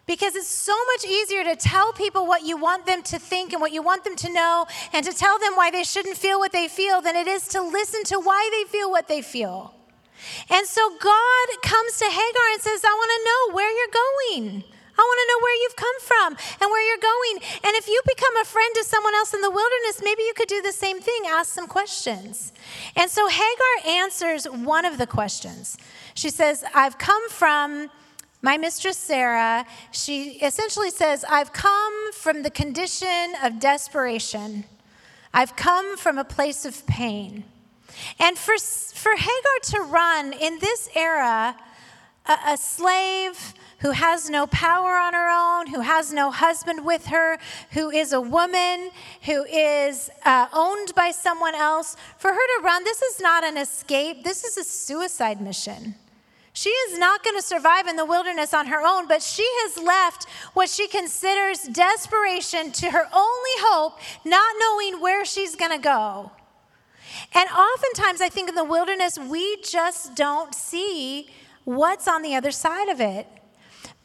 Because 0.08 0.36
it's 0.36 0.50
so 0.50 0.76
much 0.94 1.06
easier 1.10 1.44
to 1.44 1.56
tell 1.56 1.92
people 1.94 2.28
what 2.28 2.44
you 2.44 2.58
want 2.58 2.86
them 2.86 3.02
to 3.04 3.18
think 3.18 3.54
and 3.54 3.62
what 3.62 3.72
you 3.72 3.82
want 3.82 4.04
them 4.04 4.16
to 4.18 4.32
know 4.32 4.68
and 4.94 5.06
to 5.06 5.14
tell 5.14 5.40
them 5.40 5.56
why 5.56 5.72
they 5.72 5.84
shouldn't 5.84 6.18
feel 6.18 6.40
what 6.40 6.52
they 6.52 6.68
feel 6.68 7.02
than 7.02 7.16
it 7.16 7.28
is 7.28 7.48
to 7.50 7.62
listen 7.62 8.04
to 8.06 8.20
why 8.20 8.50
they 8.52 8.70
feel 8.72 8.92
what 8.92 9.08
they 9.08 9.22
feel. 9.22 9.74
And 10.50 10.68
so 10.68 10.90
God 11.00 11.48
comes 11.62 11.98
to 12.00 12.06
Hagar 12.06 12.48
and 12.54 12.62
says, 12.62 12.84
I 12.84 12.94
want 12.94 13.12
to 13.12 13.22
know 13.26 13.56
where 13.56 13.72
you're 13.72 13.94
going. 13.94 14.64
I 14.98 15.02
want 15.02 15.20
to 15.20 15.28
know 15.34 15.40
where 15.44 15.62
you've 15.62 15.76
come 15.76 16.00
from 16.00 16.38
and 16.62 16.72
where 16.72 16.88
you're 16.88 17.02
going. 17.02 17.60
And 17.66 17.76
if 17.76 17.88
you 17.88 18.02
become 18.08 18.38
a 18.38 18.46
friend 18.46 18.76
to 18.76 18.84
someone 18.86 19.14
else 19.16 19.34
in 19.34 19.42
the 19.42 19.52
wilderness, 19.52 20.02
maybe 20.02 20.24
you 20.24 20.34
could 20.36 20.48
do 20.48 20.62
the 20.62 20.72
same 20.72 21.02
thing, 21.02 21.24
ask 21.28 21.54
some 21.54 21.68
questions. 21.68 22.54
And 22.96 23.12
so 23.12 23.28
Hagar 23.28 23.92
answers 23.92 24.46
one 24.46 24.86
of 24.86 24.98
the 24.98 25.08
questions. 25.08 25.78
She 26.14 26.30
says, 26.30 26.64
I've 26.74 26.98
come 26.98 27.30
from 27.30 27.90
my 28.42 28.58
mistress 28.58 28.98
Sarah. 28.98 29.66
She 29.92 30.40
essentially 30.42 30.92
says, 30.92 31.26
I've 31.28 31.52
come 31.52 32.14
from 32.14 32.44
the 32.44 32.52
condition 32.52 33.34
of 33.44 33.60
desperation, 33.60 34.64
I've 35.34 35.58
come 35.58 35.98
from 35.98 36.18
a 36.18 36.24
place 36.24 36.64
of 36.64 36.88
pain. 36.88 37.44
And 38.20 38.38
for, 38.38 38.58
for 38.58 39.16
Hagar 39.16 39.60
to 39.64 39.80
run 39.82 40.34
in 40.34 40.60
this 40.60 40.90
era, 40.96 41.56
a, 42.26 42.38
a 42.54 42.58
slave 42.58 43.54
who 43.80 43.92
has 43.92 44.30
no 44.30 44.48
power 44.48 44.96
on 44.98 45.14
her 45.14 45.30
own, 45.30 45.68
who 45.68 45.82
has 45.82 46.12
no 46.12 46.32
husband 46.32 46.86
with 46.86 47.08
her, 47.08 47.38
who 47.72 47.92
is 47.92 48.14
a 48.14 48.22
woman, 48.22 48.90
who 49.24 49.44
is 49.44 50.10
uh, 50.24 50.48
owned 50.54 50.96
by 50.96 51.12
someone 51.12 51.54
else, 51.54 51.96
for 52.18 52.32
her 52.32 52.48
to 52.58 52.64
run, 52.64 52.84
this 52.84 53.02
is 53.02 53.20
not 53.20 53.44
an 53.44 53.58
escape, 53.58 54.24
this 54.24 54.44
is 54.44 54.58
a 54.58 54.64
suicide 54.64 55.42
mission. 55.42 55.96
She 56.54 56.70
is 56.70 56.98
not 56.98 57.22
going 57.22 57.36
to 57.36 57.42
survive 57.42 57.86
in 57.86 57.98
the 57.98 58.06
wilderness 58.06 58.54
on 58.54 58.68
her 58.68 58.82
own, 58.82 59.08
but 59.08 59.22
she 59.22 59.46
has 59.64 59.78
left 59.78 60.24
what 60.54 60.70
she 60.70 60.88
considers 60.88 61.64
desperation 61.64 62.72
to 62.72 62.92
her 62.92 63.10
only 63.14 63.56
hope, 63.58 64.00
not 64.24 64.56
knowing 64.58 65.02
where 65.02 65.26
she's 65.26 65.56
going 65.56 65.72
to 65.72 65.78
go. 65.78 66.32
And 67.34 67.50
oftentimes, 67.50 68.22
I 68.22 68.30
think 68.30 68.50
in 68.50 68.56
the 68.56 68.64
wilderness, 68.64 69.18
we 69.18 69.58
just 69.62 70.16
don't 70.16 70.54
see 70.54 71.30
what's 71.64 72.08
on 72.08 72.22
the 72.22 72.36
other 72.36 72.52
side 72.52 72.90
of 72.90 73.02
it. 73.02 73.28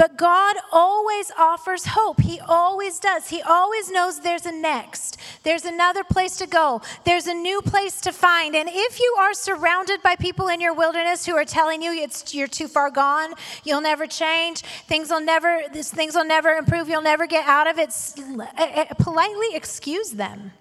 But 0.01 0.17
God 0.17 0.57
always 0.73 1.31
offers 1.39 1.85
hope. 1.89 2.23
He 2.23 2.41
always 2.41 2.99
does. 2.99 3.29
He 3.29 3.43
always 3.43 3.91
knows 3.91 4.21
there's 4.21 4.47
a 4.47 4.51
next. 4.51 5.19
There's 5.43 5.67
another 5.67 6.05
place 6.05 6.39
to 6.39 6.47
go. 6.47 6.81
There's 7.05 7.27
a 7.27 7.35
new 7.35 7.61
place 7.61 8.01
to 8.01 8.11
find. 8.11 8.57
And 8.57 8.71
if 8.73 8.99
you 8.99 9.15
are 9.19 9.35
surrounded 9.35 10.01
by 10.01 10.17
people 10.17 10.49
in 10.49 10.59
your 10.59 10.73
wilderness 10.73 11.27
who 11.27 11.37
are 11.37 11.45
telling 11.45 11.83
you 11.83 11.93
it's 11.93 12.35
you're 12.35 12.49
too 12.49 12.67
far 12.67 12.91
gone, 12.91 13.35
you'll 13.63 13.83
never 13.83 14.07
change, 14.07 14.63
things 14.63 15.11
will 15.11 15.21
never 15.21 15.61
these 15.71 15.91
things 15.91 16.15
will 16.15 16.25
never 16.25 16.53
improve, 16.53 16.89
you'll 16.89 17.03
never 17.03 17.27
get 17.27 17.47
out 17.47 17.67
of 17.67 17.79
it, 17.79 17.91
eh, 18.57 18.73
eh, 18.75 18.85
politely 18.99 19.49
excuse 19.53 20.13
them. 20.13 20.53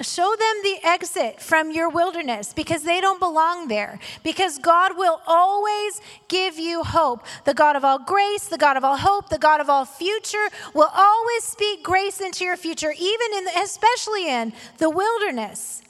Show 0.00 0.34
them 0.36 0.56
the 0.64 0.78
exit 0.82 1.40
from 1.40 1.70
your 1.70 1.88
wilderness 1.88 2.52
because 2.52 2.82
they 2.82 3.00
don't 3.00 3.20
belong 3.20 3.68
there. 3.68 4.00
Because 4.24 4.58
God 4.58 4.96
will 4.96 5.20
always 5.24 6.00
give 6.26 6.58
you 6.58 6.82
hope. 6.82 7.24
The 7.44 7.54
God 7.54 7.76
of 7.76 7.84
all 7.84 8.00
grace, 8.00 8.48
the 8.48 8.58
God 8.58 8.76
of 8.76 8.82
all 8.82 8.96
hope, 8.96 9.28
the 9.28 9.38
God 9.38 9.60
of 9.60 9.70
all 9.70 9.84
future 9.84 10.48
will 10.74 10.90
always 10.92 11.44
speak 11.44 11.84
grace 11.84 12.20
into 12.20 12.44
your 12.44 12.56
future, 12.56 12.92
even 12.92 13.34
in, 13.36 13.44
the, 13.44 13.52
especially 13.62 14.28
in 14.28 14.52
the 14.78 14.90
wilderness. 14.90 15.80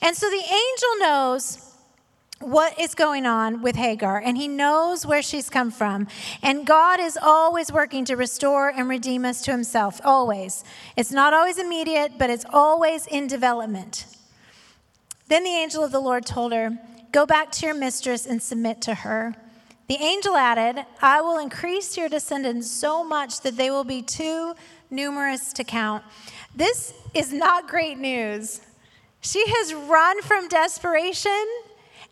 And 0.00 0.16
so 0.16 0.30
the 0.30 0.36
angel 0.36 0.98
knows 1.00 1.71
what 2.42 2.78
is 2.78 2.94
going 2.94 3.26
on 3.26 3.62
with 3.62 3.76
Hagar, 3.76 4.18
and 4.18 4.36
he 4.36 4.48
knows 4.48 5.06
where 5.06 5.22
she's 5.22 5.48
come 5.48 5.70
from. 5.70 6.08
And 6.42 6.66
God 6.66 7.00
is 7.00 7.18
always 7.20 7.72
working 7.72 8.04
to 8.06 8.16
restore 8.16 8.68
and 8.68 8.88
redeem 8.88 9.24
us 9.24 9.42
to 9.42 9.50
himself, 9.50 10.00
always. 10.04 10.64
It's 10.96 11.12
not 11.12 11.34
always 11.34 11.58
immediate, 11.58 12.12
but 12.18 12.30
it's 12.30 12.46
always 12.50 13.06
in 13.06 13.26
development. 13.26 14.06
Then 15.28 15.44
the 15.44 15.50
angel 15.50 15.82
of 15.82 15.92
the 15.92 16.00
Lord 16.00 16.26
told 16.26 16.52
her, 16.52 16.78
Go 17.12 17.26
back 17.26 17.52
to 17.52 17.66
your 17.66 17.74
mistress 17.74 18.26
and 18.26 18.42
submit 18.42 18.80
to 18.82 18.94
her. 18.94 19.34
The 19.86 19.96
angel 19.96 20.36
added, 20.36 20.86
I 21.02 21.20
will 21.20 21.38
increase 21.38 21.98
your 21.98 22.08
descendants 22.08 22.70
so 22.70 23.04
much 23.04 23.42
that 23.42 23.58
they 23.58 23.70
will 23.70 23.84
be 23.84 24.00
too 24.00 24.54
numerous 24.90 25.52
to 25.54 25.64
count. 25.64 26.04
This 26.54 26.94
is 27.12 27.32
not 27.32 27.68
great 27.68 27.98
news. 27.98 28.62
She 29.20 29.44
has 29.46 29.74
run 29.74 30.22
from 30.22 30.48
desperation 30.48 31.46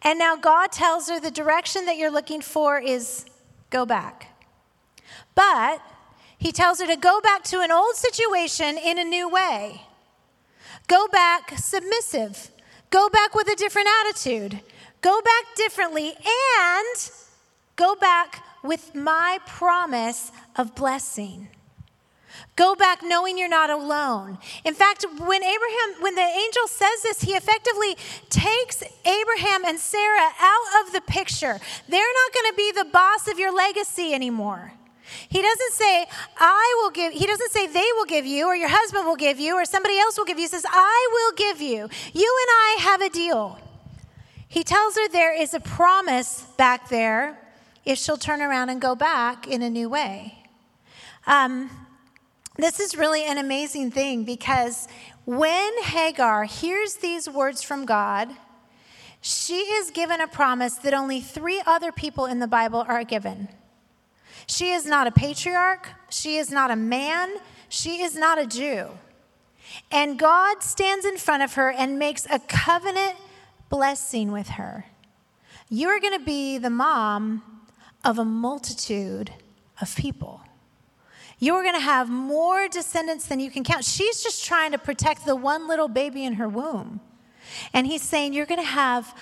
and 0.02 0.18
now 0.18 0.36
God 0.36 0.72
tells 0.72 1.08
her 1.08 1.20
the 1.20 1.30
direction 1.30 1.86
that 1.86 1.96
you're 1.96 2.10
looking 2.10 2.40
for 2.40 2.78
is 2.78 3.26
go 3.70 3.84
back. 3.84 4.28
But 5.34 5.80
he 6.38 6.52
tells 6.52 6.80
her 6.80 6.86
to 6.86 6.96
go 6.96 7.20
back 7.20 7.44
to 7.44 7.60
an 7.60 7.70
old 7.70 7.94
situation 7.96 8.78
in 8.78 8.98
a 8.98 9.04
new 9.04 9.28
way. 9.28 9.82
Go 10.86 11.06
back 11.08 11.52
submissive. 11.58 12.50
Go 12.90 13.08
back 13.08 13.34
with 13.34 13.46
a 13.48 13.56
different 13.56 13.88
attitude. 14.00 14.60
Go 15.02 15.20
back 15.20 15.54
differently 15.54 16.14
and 16.16 17.10
go 17.76 17.94
back 17.94 18.42
with 18.62 18.94
my 18.94 19.38
promise 19.46 20.32
of 20.56 20.74
blessing. 20.74 21.48
Go 22.60 22.74
back 22.74 23.02
knowing 23.02 23.38
you're 23.38 23.48
not 23.48 23.70
alone. 23.70 24.36
In 24.66 24.74
fact, 24.74 25.06
when 25.16 25.42
Abraham, 25.42 26.02
when 26.02 26.14
the 26.14 26.20
angel 26.20 26.66
says 26.68 27.02
this, 27.02 27.22
he 27.22 27.32
effectively 27.32 27.96
takes 28.28 28.82
Abraham 29.06 29.64
and 29.64 29.78
Sarah 29.78 30.28
out 30.38 30.84
of 30.84 30.92
the 30.92 31.00
picture. 31.00 31.58
They're 31.88 32.14
not 32.20 32.34
going 32.34 32.52
to 32.52 32.56
be 32.58 32.72
the 32.72 32.84
boss 32.84 33.28
of 33.28 33.38
your 33.38 33.50
legacy 33.50 34.12
anymore. 34.12 34.74
He 35.30 35.40
doesn't 35.40 35.72
say, 35.72 36.04
I 36.36 36.80
will 36.82 36.90
give, 36.90 37.14
he 37.14 37.24
doesn't 37.24 37.50
say 37.50 37.66
they 37.66 37.88
will 37.96 38.04
give 38.04 38.26
you, 38.26 38.44
or 38.44 38.54
your 38.54 38.68
husband 38.68 39.06
will 39.06 39.16
give 39.16 39.40
you, 39.40 39.54
or 39.54 39.64
somebody 39.64 39.98
else 39.98 40.18
will 40.18 40.26
give 40.26 40.36
you. 40.36 40.44
He 40.44 40.48
says, 40.48 40.66
I 40.68 41.08
will 41.12 41.32
give 41.36 41.62
you. 41.62 41.88
You 42.12 42.38
and 42.42 42.50
I 42.50 42.76
have 42.80 43.00
a 43.00 43.08
deal. 43.08 43.58
He 44.48 44.64
tells 44.64 44.96
her 44.96 45.08
there 45.08 45.34
is 45.34 45.54
a 45.54 45.60
promise 45.60 46.42
back 46.58 46.90
there 46.90 47.38
if 47.86 47.96
she'll 47.96 48.18
turn 48.18 48.42
around 48.42 48.68
and 48.68 48.82
go 48.82 48.94
back 48.94 49.48
in 49.48 49.62
a 49.62 49.70
new 49.70 49.88
way. 49.88 50.34
Um, 51.26 51.70
this 52.62 52.80
is 52.80 52.96
really 52.96 53.24
an 53.24 53.38
amazing 53.38 53.90
thing 53.90 54.24
because 54.24 54.88
when 55.24 55.82
Hagar 55.82 56.44
hears 56.44 56.96
these 56.96 57.28
words 57.28 57.62
from 57.62 57.84
God, 57.84 58.28
she 59.20 59.56
is 59.56 59.90
given 59.90 60.20
a 60.20 60.26
promise 60.26 60.76
that 60.76 60.94
only 60.94 61.20
three 61.20 61.62
other 61.66 61.92
people 61.92 62.26
in 62.26 62.38
the 62.38 62.46
Bible 62.46 62.84
are 62.88 63.04
given. 63.04 63.48
She 64.46 64.72
is 64.72 64.86
not 64.86 65.06
a 65.06 65.12
patriarch, 65.12 65.88
she 66.08 66.38
is 66.38 66.50
not 66.50 66.70
a 66.70 66.76
man, 66.76 67.36
she 67.68 68.02
is 68.02 68.16
not 68.16 68.38
a 68.38 68.46
Jew. 68.46 68.88
And 69.90 70.18
God 70.18 70.62
stands 70.62 71.04
in 71.04 71.16
front 71.16 71.42
of 71.42 71.54
her 71.54 71.70
and 71.70 71.98
makes 71.98 72.26
a 72.30 72.40
covenant 72.40 73.16
blessing 73.68 74.32
with 74.32 74.48
her. 74.50 74.86
You 75.68 75.88
are 75.88 76.00
going 76.00 76.18
to 76.18 76.24
be 76.24 76.58
the 76.58 76.70
mom 76.70 77.42
of 78.04 78.18
a 78.18 78.24
multitude 78.24 79.32
of 79.80 79.94
people. 79.94 80.40
You're 81.40 81.62
going 81.62 81.74
to 81.74 81.80
have 81.80 82.10
more 82.10 82.68
descendants 82.68 83.26
than 83.26 83.40
you 83.40 83.50
can 83.50 83.64
count. 83.64 83.84
She's 83.84 84.22
just 84.22 84.44
trying 84.44 84.72
to 84.72 84.78
protect 84.78 85.24
the 85.24 85.34
one 85.34 85.66
little 85.66 85.88
baby 85.88 86.24
in 86.24 86.34
her 86.34 86.48
womb. 86.48 87.00
And 87.72 87.86
he's 87.86 88.02
saying, 88.02 88.34
You're 88.34 88.46
going 88.46 88.60
to 88.60 88.66
have 88.66 89.16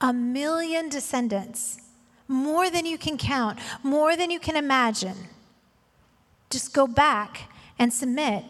a 0.00 0.12
million 0.12 0.88
descendants, 0.88 1.78
more 2.26 2.70
than 2.70 2.86
you 2.86 2.98
can 2.98 3.16
count, 3.16 3.58
more 3.82 4.16
than 4.16 4.30
you 4.30 4.40
can 4.40 4.56
imagine. 4.56 5.16
Just 6.50 6.74
go 6.74 6.86
back 6.86 7.50
and 7.78 7.92
submit. 7.92 8.44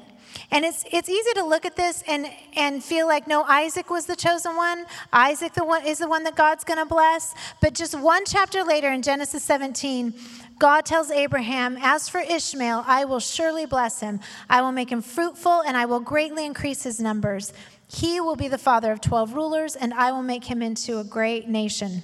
And 0.50 0.64
it's, 0.64 0.84
it's 0.90 1.08
easy 1.08 1.32
to 1.34 1.44
look 1.44 1.64
at 1.64 1.76
this 1.76 2.02
and, 2.06 2.26
and 2.56 2.82
feel 2.82 3.06
like, 3.06 3.26
no, 3.26 3.42
Isaac 3.42 3.90
was 3.90 4.06
the 4.06 4.16
chosen 4.16 4.56
one. 4.56 4.86
Isaac 5.12 5.52
the 5.54 5.64
one, 5.64 5.84
is 5.84 5.98
the 5.98 6.08
one 6.08 6.24
that 6.24 6.36
God's 6.36 6.64
going 6.64 6.78
to 6.78 6.86
bless. 6.86 7.34
But 7.60 7.74
just 7.74 7.98
one 7.98 8.24
chapter 8.24 8.64
later 8.64 8.90
in 8.90 9.02
Genesis 9.02 9.42
17, 9.44 10.14
God 10.60 10.84
tells 10.84 11.10
Abraham, 11.10 11.78
As 11.80 12.10
for 12.10 12.20
Ishmael, 12.20 12.84
I 12.86 13.06
will 13.06 13.18
surely 13.18 13.64
bless 13.64 14.00
him. 14.00 14.20
I 14.48 14.60
will 14.60 14.72
make 14.72 14.92
him 14.92 15.00
fruitful, 15.00 15.62
and 15.62 15.74
I 15.74 15.86
will 15.86 16.00
greatly 16.00 16.44
increase 16.44 16.82
his 16.82 17.00
numbers. 17.00 17.54
He 17.88 18.20
will 18.20 18.36
be 18.36 18.46
the 18.46 18.58
father 18.58 18.92
of 18.92 19.00
12 19.00 19.32
rulers, 19.32 19.74
and 19.74 19.94
I 19.94 20.12
will 20.12 20.22
make 20.22 20.44
him 20.44 20.60
into 20.60 20.98
a 20.98 21.04
great 21.04 21.48
nation. 21.48 22.02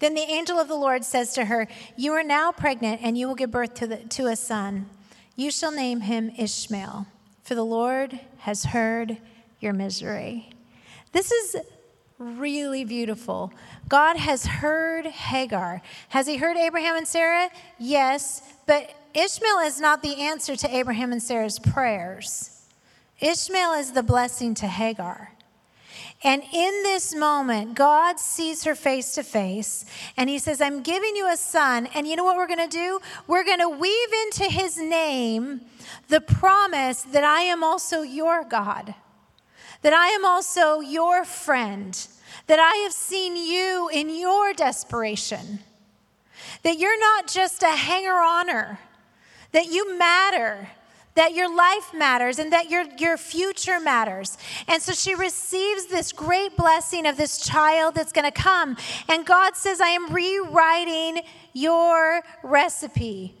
Then 0.00 0.14
the 0.14 0.22
angel 0.22 0.58
of 0.58 0.66
the 0.66 0.74
Lord 0.74 1.04
says 1.04 1.32
to 1.34 1.44
her, 1.44 1.68
You 1.96 2.12
are 2.14 2.24
now 2.24 2.50
pregnant, 2.50 3.00
and 3.04 3.16
you 3.16 3.28
will 3.28 3.36
give 3.36 3.52
birth 3.52 3.74
to, 3.74 3.86
the, 3.86 3.96
to 3.98 4.26
a 4.26 4.34
son. 4.34 4.90
You 5.36 5.52
shall 5.52 5.70
name 5.70 6.00
him 6.00 6.32
Ishmael, 6.36 7.06
for 7.44 7.54
the 7.54 7.64
Lord 7.64 8.18
has 8.38 8.64
heard 8.64 9.18
your 9.60 9.72
misery. 9.72 10.50
This 11.12 11.30
is 11.30 11.56
really 12.18 12.84
beautiful. 12.84 13.52
God 13.88 14.16
has 14.16 14.46
heard 14.46 15.06
Hagar. 15.06 15.82
Has 16.08 16.26
he 16.26 16.36
heard 16.36 16.56
Abraham 16.56 16.96
and 16.96 17.06
Sarah? 17.06 17.50
Yes, 17.78 18.42
but 18.66 18.90
Ishmael 19.14 19.58
is 19.60 19.80
not 19.80 20.02
the 20.02 20.20
answer 20.22 20.56
to 20.56 20.74
Abraham 20.74 21.12
and 21.12 21.22
Sarah's 21.22 21.58
prayers. 21.58 22.50
Ishmael 23.20 23.72
is 23.74 23.92
the 23.92 24.02
blessing 24.02 24.54
to 24.54 24.66
Hagar. 24.66 25.30
And 26.22 26.42
in 26.42 26.82
this 26.82 27.14
moment, 27.14 27.74
God 27.74 28.18
sees 28.18 28.64
her 28.64 28.74
face 28.74 29.14
to 29.14 29.22
face 29.22 29.84
and 30.16 30.30
he 30.30 30.38
says, 30.38 30.60
I'm 30.60 30.82
giving 30.82 31.14
you 31.16 31.30
a 31.30 31.36
son. 31.36 31.86
And 31.94 32.08
you 32.08 32.16
know 32.16 32.24
what 32.24 32.36
we're 32.36 32.46
going 32.46 32.66
to 32.66 32.76
do? 32.76 32.98
We're 33.26 33.44
going 33.44 33.60
to 33.60 33.68
weave 33.68 34.12
into 34.24 34.44
his 34.44 34.78
name 34.78 35.60
the 36.08 36.22
promise 36.22 37.02
that 37.02 37.24
I 37.24 37.42
am 37.42 37.62
also 37.62 38.00
your 38.00 38.42
God 38.42 38.94
that 39.84 39.92
I 39.92 40.08
am 40.08 40.24
also 40.24 40.80
your 40.80 41.26
friend, 41.26 42.08
that 42.46 42.58
I 42.58 42.74
have 42.84 42.92
seen 42.94 43.36
you 43.36 43.90
in 43.92 44.08
your 44.08 44.54
desperation, 44.54 45.58
that 46.62 46.78
you're 46.78 46.98
not 46.98 47.28
just 47.28 47.62
a 47.62 47.68
hanger 47.68 48.18
oner, 48.18 48.78
that 49.52 49.66
you 49.66 49.96
matter. 49.98 50.68
That 51.16 51.32
your 51.32 51.54
life 51.54 51.94
matters 51.94 52.40
and 52.40 52.52
that 52.52 52.70
your, 52.70 52.86
your 52.98 53.16
future 53.16 53.78
matters. 53.78 54.36
And 54.66 54.82
so 54.82 54.92
she 54.92 55.14
receives 55.14 55.86
this 55.86 56.10
great 56.10 56.56
blessing 56.56 57.06
of 57.06 57.16
this 57.16 57.38
child 57.38 57.94
that's 57.94 58.10
gonna 58.10 58.32
come. 58.32 58.76
And 59.08 59.24
God 59.24 59.54
says, 59.54 59.80
I 59.80 59.90
am 59.90 60.12
rewriting 60.12 61.22
your 61.52 62.20
recipe. 62.42 63.32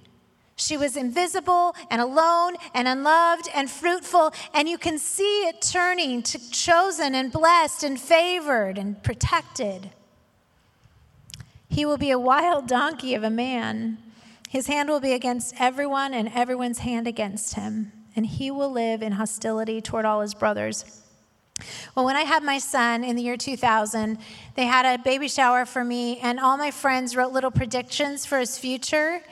She 0.56 0.76
was 0.76 0.96
invisible 0.96 1.74
and 1.90 2.00
alone 2.00 2.54
and 2.74 2.86
unloved 2.86 3.48
and 3.54 3.68
fruitful, 3.68 4.32
and 4.52 4.68
you 4.68 4.78
can 4.78 4.98
see 4.98 5.48
it 5.48 5.60
turning 5.60 6.22
to 6.22 6.50
chosen 6.50 7.14
and 7.14 7.32
blessed 7.32 7.82
and 7.82 8.00
favored 8.00 8.78
and 8.78 9.02
protected. 9.02 9.90
He 11.68 11.84
will 11.84 11.98
be 11.98 12.12
a 12.12 12.18
wild 12.18 12.68
donkey 12.68 13.14
of 13.14 13.24
a 13.24 13.30
man. 13.30 13.98
His 14.48 14.68
hand 14.68 14.88
will 14.88 15.00
be 15.00 15.12
against 15.12 15.54
everyone, 15.58 16.14
and 16.14 16.30
everyone's 16.32 16.78
hand 16.78 17.08
against 17.08 17.54
him. 17.54 17.90
And 18.14 18.24
he 18.24 18.52
will 18.52 18.70
live 18.70 19.02
in 19.02 19.12
hostility 19.12 19.80
toward 19.80 20.04
all 20.04 20.20
his 20.20 20.34
brothers. 20.34 21.02
Well, 21.94 22.04
when 22.04 22.16
I 22.16 22.22
had 22.22 22.44
my 22.44 22.58
son 22.58 23.02
in 23.02 23.16
the 23.16 23.22
year 23.22 23.36
2000, 23.36 24.18
they 24.54 24.66
had 24.66 24.86
a 24.86 25.02
baby 25.02 25.26
shower 25.26 25.64
for 25.64 25.84
me, 25.84 26.18
and 26.18 26.38
all 26.38 26.56
my 26.56 26.70
friends 26.70 27.16
wrote 27.16 27.32
little 27.32 27.50
predictions 27.50 28.24
for 28.24 28.38
his 28.38 28.58
future. 28.58 29.22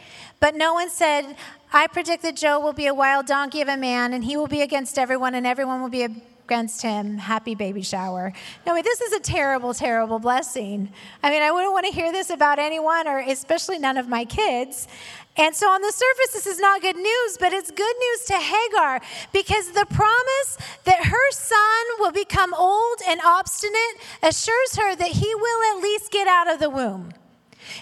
But 0.42 0.56
no 0.56 0.74
one 0.74 0.90
said, 0.90 1.36
I 1.72 1.86
predict 1.86 2.24
that 2.24 2.34
Joe 2.34 2.58
will 2.58 2.72
be 2.72 2.86
a 2.86 2.94
wild 2.94 3.26
donkey 3.26 3.60
of 3.60 3.68
a 3.68 3.76
man, 3.76 4.12
and 4.12 4.24
he 4.24 4.36
will 4.36 4.48
be 4.48 4.60
against 4.60 4.98
everyone, 4.98 5.36
and 5.36 5.46
everyone 5.46 5.80
will 5.80 5.88
be 5.88 6.02
against 6.02 6.82
him. 6.82 7.16
Happy 7.16 7.54
baby 7.54 7.82
shower. 7.82 8.32
No, 8.66 8.74
this 8.82 9.00
is 9.00 9.12
a 9.12 9.20
terrible, 9.20 9.72
terrible 9.72 10.18
blessing. 10.18 10.92
I 11.22 11.30
mean, 11.30 11.42
I 11.42 11.52
wouldn't 11.52 11.72
want 11.72 11.86
to 11.86 11.92
hear 11.92 12.10
this 12.10 12.28
about 12.28 12.58
anyone, 12.58 13.06
or 13.06 13.20
especially 13.20 13.78
none 13.78 13.96
of 13.96 14.08
my 14.08 14.24
kids. 14.24 14.88
And 15.36 15.54
so, 15.54 15.70
on 15.70 15.80
the 15.80 15.92
surface, 15.92 16.32
this 16.32 16.46
is 16.48 16.58
not 16.58 16.82
good 16.82 16.96
news, 16.96 17.36
but 17.38 17.52
it's 17.52 17.70
good 17.70 17.96
news 18.00 18.24
to 18.26 18.34
Hagar 18.34 19.00
because 19.32 19.70
the 19.70 19.86
promise 19.90 20.58
that 20.82 21.04
her 21.04 21.30
son 21.30 21.84
will 22.00 22.10
become 22.10 22.52
old 22.52 22.98
and 23.06 23.20
obstinate 23.24 23.96
assures 24.24 24.74
her 24.74 24.96
that 24.96 25.12
he 25.12 25.32
will 25.36 25.76
at 25.76 25.80
least 25.80 26.10
get 26.10 26.26
out 26.26 26.52
of 26.52 26.58
the 26.58 26.68
womb. 26.68 27.12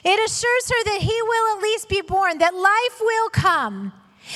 It 0.04 0.30
assures 0.30 0.68
her 0.68 0.84
that 0.84 1.00
he 1.00 1.22
will 1.22 1.56
at 1.56 1.62
least 1.62 1.88
be 1.88 2.00
born, 2.00 2.38
that 2.38 2.54
life 2.54 3.00
will 3.00 3.28
come. 3.30 3.92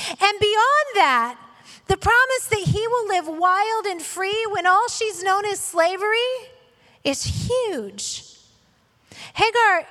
And 0.08 0.40
beyond 0.40 0.87
that, 0.94 1.38
the 1.87 1.96
promise 1.96 2.46
that 2.50 2.61
he 2.61 2.87
will 2.87 3.08
live 3.08 3.28
wild 3.28 3.87
and 3.87 4.02
free 4.02 4.46
when 4.50 4.66
all 4.66 4.88
she's 4.88 5.23
known 5.23 5.44
is 5.44 5.61
slavery 5.61 6.18
is 7.04 7.49
huge. 7.49 8.25
Hagar 9.34 9.87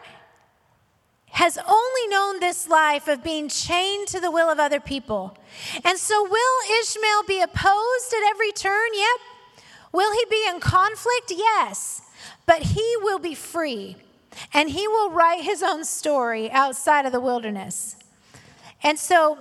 has 1.32 1.58
only 1.58 2.08
known 2.10 2.40
this 2.40 2.68
life 2.68 3.08
of 3.08 3.24
being 3.24 3.50
chained 3.50 4.08
to 4.08 4.20
the 4.20 4.32
will 4.32 4.50
of 4.50 4.60
other 4.60 4.80
people. 4.80 5.36
And 5.84 5.98
so, 5.98 6.24
will 6.24 6.80
Ishmael 6.80 7.24
be 7.28 7.42
opposed 7.42 8.14
at 8.14 8.30
every 8.30 8.52
turn? 8.52 8.90
Yep. 8.94 9.64
Will 9.92 10.14
he 10.14 10.26
be 10.30 10.46
in 10.50 10.60
conflict? 10.60 11.32
Yes. 11.36 12.02
But 12.46 12.62
he 12.62 12.96
will 13.02 13.20
be 13.20 13.36
free 13.36 13.96
and 14.54 14.70
he 14.70 14.88
will 14.88 15.12
write 15.12 15.44
his 15.44 15.64
own 15.64 15.86
story 15.86 16.52
outside 16.52 17.06
of 17.06 17.12
the 17.12 17.20
wilderness. 17.20 17.96
And 18.82 19.00
so, 19.00 19.38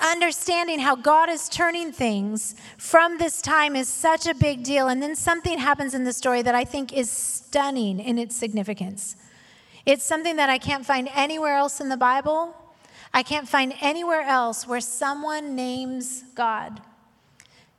understanding 0.00 0.78
how 0.78 0.96
God 0.96 1.28
is 1.28 1.48
turning 1.48 1.92
things 1.92 2.54
from 2.78 3.18
this 3.18 3.42
time 3.42 3.76
is 3.76 3.88
such 3.88 4.26
a 4.26 4.34
big 4.34 4.62
deal. 4.62 4.88
And 4.88 5.02
then 5.02 5.16
something 5.16 5.58
happens 5.58 5.94
in 5.94 6.04
the 6.04 6.12
story 6.12 6.42
that 6.42 6.54
I 6.54 6.64
think 6.64 6.92
is 6.92 7.10
stunning 7.10 7.98
in 7.98 8.18
its 8.18 8.36
significance. 8.36 9.16
It's 9.84 10.04
something 10.04 10.36
that 10.36 10.48
I 10.48 10.58
can't 10.58 10.86
find 10.86 11.08
anywhere 11.14 11.56
else 11.56 11.80
in 11.80 11.88
the 11.88 11.96
Bible. 11.96 12.56
I 13.12 13.22
can't 13.22 13.48
find 13.48 13.74
anywhere 13.80 14.22
else 14.22 14.66
where 14.66 14.80
someone 14.80 15.54
names 15.54 16.24
God. 16.34 16.80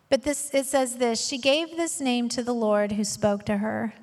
But 0.10 0.24
this 0.24 0.54
it 0.54 0.66
says 0.66 0.98
this, 0.98 1.26
she 1.26 1.40
gave 1.40 1.76
this 1.76 2.00
name 2.00 2.30
to 2.30 2.44
the 2.44 2.54
Lord 2.54 2.92
who 2.92 3.04
spoke 3.04 3.46
to 3.46 3.58
her. 3.58 3.96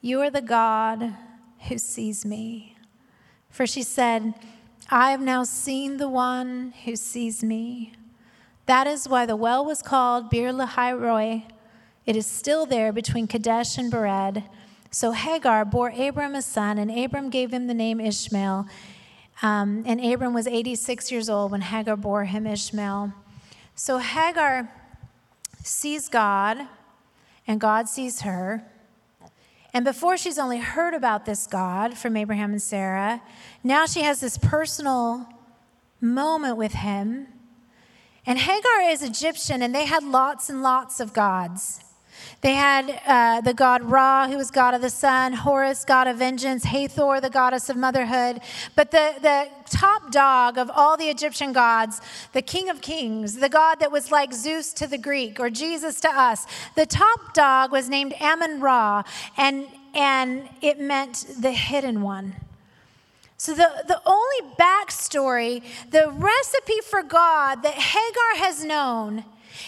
You 0.00 0.20
are 0.20 0.30
the 0.30 0.42
God 0.42 1.14
who 1.68 1.78
sees 1.78 2.24
me. 2.24 2.76
For 3.48 3.66
she 3.66 3.82
said, 3.82 4.34
I 4.90 5.10
have 5.10 5.20
now 5.20 5.44
seen 5.44 5.98
the 5.98 6.08
one 6.08 6.72
who 6.84 6.96
sees 6.96 7.42
me. 7.44 7.92
That 8.66 8.86
is 8.86 9.08
why 9.08 9.26
the 9.26 9.36
well 9.36 9.64
was 9.64 9.82
called 9.82 10.30
Beer 10.30 10.52
Lahai 10.52 10.92
Roi. 10.98 11.44
It 12.06 12.16
is 12.16 12.26
still 12.26 12.66
there 12.66 12.92
between 12.92 13.26
Kadesh 13.26 13.78
and 13.78 13.92
Bered. 13.92 14.44
So 14.90 15.12
Hagar 15.12 15.64
bore 15.64 15.90
Abram 15.90 16.34
a 16.34 16.42
son, 16.42 16.78
and 16.78 16.90
Abram 16.90 17.30
gave 17.30 17.52
him 17.52 17.66
the 17.66 17.74
name 17.74 18.00
Ishmael. 18.00 18.66
Um, 19.42 19.84
and 19.86 20.04
Abram 20.04 20.34
was 20.34 20.46
86 20.46 21.12
years 21.12 21.28
old 21.30 21.52
when 21.52 21.60
Hagar 21.60 21.96
bore 21.96 22.24
him 22.24 22.46
Ishmael. 22.46 23.12
So 23.74 23.98
Hagar 23.98 24.70
sees 25.62 26.08
God, 26.08 26.66
and 27.46 27.60
God 27.60 27.88
sees 27.88 28.22
her. 28.22 28.64
And 29.72 29.84
before 29.84 30.16
she's 30.16 30.38
only 30.38 30.58
heard 30.58 30.94
about 30.94 31.24
this 31.26 31.46
God 31.46 31.96
from 31.96 32.16
Abraham 32.16 32.50
and 32.50 32.62
Sarah, 32.62 33.22
now 33.62 33.86
she 33.86 34.02
has 34.02 34.20
this 34.20 34.36
personal 34.36 35.28
moment 36.00 36.56
with 36.56 36.72
him. 36.72 37.28
And 38.26 38.38
Hagar 38.38 38.82
is 38.88 39.02
Egyptian, 39.02 39.62
and 39.62 39.74
they 39.74 39.86
had 39.86 40.02
lots 40.02 40.50
and 40.50 40.62
lots 40.62 41.00
of 41.00 41.12
gods. 41.12 41.84
They 42.40 42.54
had 42.54 43.00
uh, 43.06 43.40
the 43.42 43.52
god 43.52 43.82
Ra, 43.82 44.28
who 44.28 44.36
was 44.36 44.50
god 44.50 44.74
of 44.74 44.80
the 44.80 44.90
sun, 44.90 45.32
Horus, 45.32 45.84
god 45.84 46.06
of 46.06 46.16
vengeance, 46.18 46.64
Hathor, 46.64 47.20
the 47.20 47.30
goddess 47.30 47.68
of 47.68 47.76
motherhood. 47.76 48.40
But 48.74 48.90
the, 48.90 49.14
the 49.20 49.48
top 49.70 50.10
dog 50.10 50.56
of 50.56 50.70
all 50.70 50.96
the 50.96 51.08
Egyptian 51.08 51.52
gods, 51.52 52.00
the 52.32 52.42
king 52.42 52.70
of 52.70 52.80
kings, 52.80 53.36
the 53.36 53.48
god 53.48 53.80
that 53.80 53.92
was 53.92 54.10
like 54.10 54.32
Zeus 54.32 54.72
to 54.74 54.86
the 54.86 54.98
Greek 54.98 55.38
or 55.38 55.50
Jesus 55.50 56.00
to 56.00 56.08
us, 56.08 56.46
the 56.76 56.86
top 56.86 57.34
dog 57.34 57.72
was 57.72 57.88
named 57.88 58.14
Ammon 58.20 58.60
Ra, 58.60 59.02
and, 59.36 59.66
and 59.94 60.48
it 60.62 60.80
meant 60.80 61.26
the 61.40 61.52
hidden 61.52 62.02
one. 62.02 62.36
So, 63.40 63.54
the, 63.54 63.70
the 63.88 64.02
only 64.04 64.54
backstory, 64.58 65.62
the 65.90 66.10
recipe 66.10 66.80
for 66.84 67.02
God 67.02 67.62
that 67.62 67.72
Hagar 67.72 68.44
has 68.44 68.62
known 68.62 69.24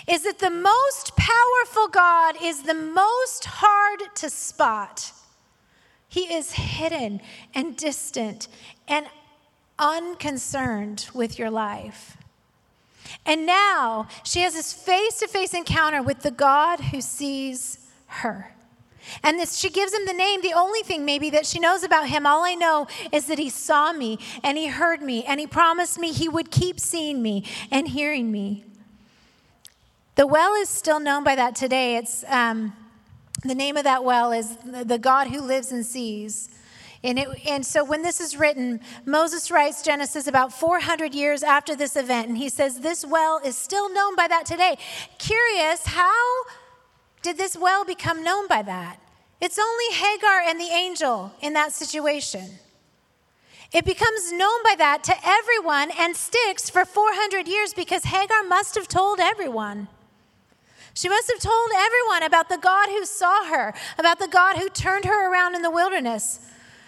is 0.06 0.22
that 0.22 0.38
the 0.38 0.50
most 0.50 1.16
powerful 1.16 1.88
God 1.88 2.36
is 2.42 2.62
the 2.62 2.74
most 2.74 3.44
hard 3.44 4.00
to 4.16 4.30
spot. 4.30 5.12
He 6.08 6.34
is 6.34 6.52
hidden 6.52 7.20
and 7.54 7.76
distant 7.76 8.48
and 8.86 9.06
unconcerned 9.78 11.08
with 11.14 11.38
your 11.38 11.50
life. 11.50 12.16
And 13.24 13.46
now 13.46 14.08
she 14.24 14.40
has 14.40 14.54
this 14.54 14.72
face 14.72 15.18
to 15.20 15.28
face 15.28 15.54
encounter 15.54 16.02
with 16.02 16.20
the 16.20 16.30
God 16.30 16.80
who 16.80 17.00
sees 17.00 17.78
her. 18.06 18.54
And 19.22 19.38
this, 19.38 19.56
she 19.56 19.68
gives 19.68 19.92
him 19.92 20.06
the 20.06 20.12
name. 20.12 20.42
The 20.42 20.52
only 20.52 20.82
thing, 20.82 21.04
maybe, 21.04 21.30
that 21.30 21.46
she 21.46 21.58
knows 21.58 21.82
about 21.82 22.08
him, 22.08 22.26
all 22.26 22.44
I 22.44 22.54
know 22.54 22.86
is 23.10 23.26
that 23.26 23.38
he 23.38 23.50
saw 23.50 23.92
me 23.92 24.18
and 24.44 24.56
he 24.56 24.68
heard 24.68 25.02
me 25.02 25.24
and 25.24 25.40
he 25.40 25.46
promised 25.46 25.98
me 25.98 26.12
he 26.12 26.28
would 26.28 26.50
keep 26.50 26.78
seeing 26.78 27.22
me 27.22 27.44
and 27.70 27.88
hearing 27.88 28.30
me. 28.30 28.64
The 30.14 30.26
well 30.26 30.52
is 30.54 30.68
still 30.68 31.00
known 31.00 31.24
by 31.24 31.34
that 31.36 31.54
today. 31.56 31.96
It's 31.96 32.22
um, 32.28 32.74
the 33.44 33.54
name 33.54 33.78
of 33.78 33.84
that 33.84 34.04
well 34.04 34.30
is 34.32 34.56
the 34.64 34.98
God 34.98 35.28
who 35.28 35.40
lives 35.40 35.72
and 35.72 35.86
sees. 35.86 36.50
And, 37.02 37.18
it, 37.18 37.28
and 37.46 37.64
so 37.64 37.82
when 37.82 38.02
this 38.02 38.20
is 38.20 38.36
written, 38.36 38.80
Moses 39.06 39.50
writes 39.50 39.82
Genesis 39.82 40.26
about 40.26 40.52
400 40.52 41.14
years 41.14 41.42
after 41.42 41.74
this 41.74 41.96
event, 41.96 42.28
and 42.28 42.36
he 42.36 42.48
says, 42.48 42.80
This 42.80 43.04
well 43.04 43.40
is 43.44 43.56
still 43.56 43.92
known 43.92 44.14
by 44.14 44.28
that 44.28 44.46
today. 44.46 44.76
Curious, 45.18 45.86
how 45.86 46.44
did 47.22 47.38
this 47.38 47.56
well 47.56 47.84
become 47.84 48.22
known 48.22 48.46
by 48.46 48.62
that? 48.62 48.98
It's 49.40 49.58
only 49.58 49.94
Hagar 49.94 50.42
and 50.46 50.60
the 50.60 50.72
angel 50.72 51.32
in 51.40 51.54
that 51.54 51.72
situation. 51.72 52.50
It 53.72 53.86
becomes 53.86 54.30
known 54.30 54.62
by 54.62 54.74
that 54.76 55.02
to 55.04 55.14
everyone 55.24 55.90
and 55.98 56.14
sticks 56.14 56.68
for 56.68 56.84
400 56.84 57.48
years 57.48 57.72
because 57.72 58.04
Hagar 58.04 58.44
must 58.44 58.74
have 58.74 58.86
told 58.86 59.18
everyone. 59.18 59.88
She 60.94 61.08
must 61.08 61.30
have 61.32 61.40
told 61.40 61.70
everyone 61.74 62.22
about 62.22 62.48
the 62.48 62.58
God 62.58 62.88
who 62.88 63.04
saw 63.04 63.44
her, 63.46 63.74
about 63.98 64.18
the 64.18 64.28
God 64.28 64.56
who 64.56 64.68
turned 64.68 65.06
her 65.06 65.30
around 65.30 65.54
in 65.54 65.62
the 65.62 65.70
wilderness. 65.70 66.40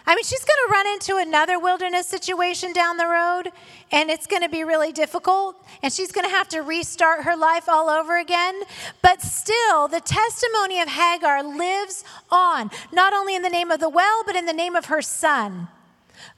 I 0.06 0.14
mean, 0.14 0.24
she's 0.24 0.44
going 0.44 0.58
to 0.66 0.72
run 0.72 0.86
into 0.88 1.16
another 1.16 1.58
wilderness 1.58 2.06
situation 2.06 2.74
down 2.74 2.98
the 2.98 3.06
road, 3.06 3.50
and 3.90 4.10
it's 4.10 4.26
going 4.26 4.42
to 4.42 4.50
be 4.50 4.62
really 4.62 4.92
difficult, 4.92 5.56
and 5.82 5.90
she's 5.90 6.12
going 6.12 6.26
to 6.26 6.30
have 6.30 6.48
to 6.48 6.60
restart 6.60 7.24
her 7.24 7.34
life 7.34 7.70
all 7.70 7.88
over 7.88 8.18
again. 8.18 8.62
But 9.00 9.22
still, 9.22 9.88
the 9.88 10.00
testimony 10.00 10.80
of 10.80 10.88
Hagar 10.88 11.42
lives 11.42 12.04
on, 12.30 12.70
not 12.92 13.14
only 13.14 13.34
in 13.34 13.40
the 13.40 13.48
name 13.48 13.70
of 13.70 13.80
the 13.80 13.88
well, 13.88 14.22
but 14.26 14.36
in 14.36 14.44
the 14.44 14.52
name 14.52 14.76
of 14.76 14.86
her 14.86 15.00
son. 15.00 15.68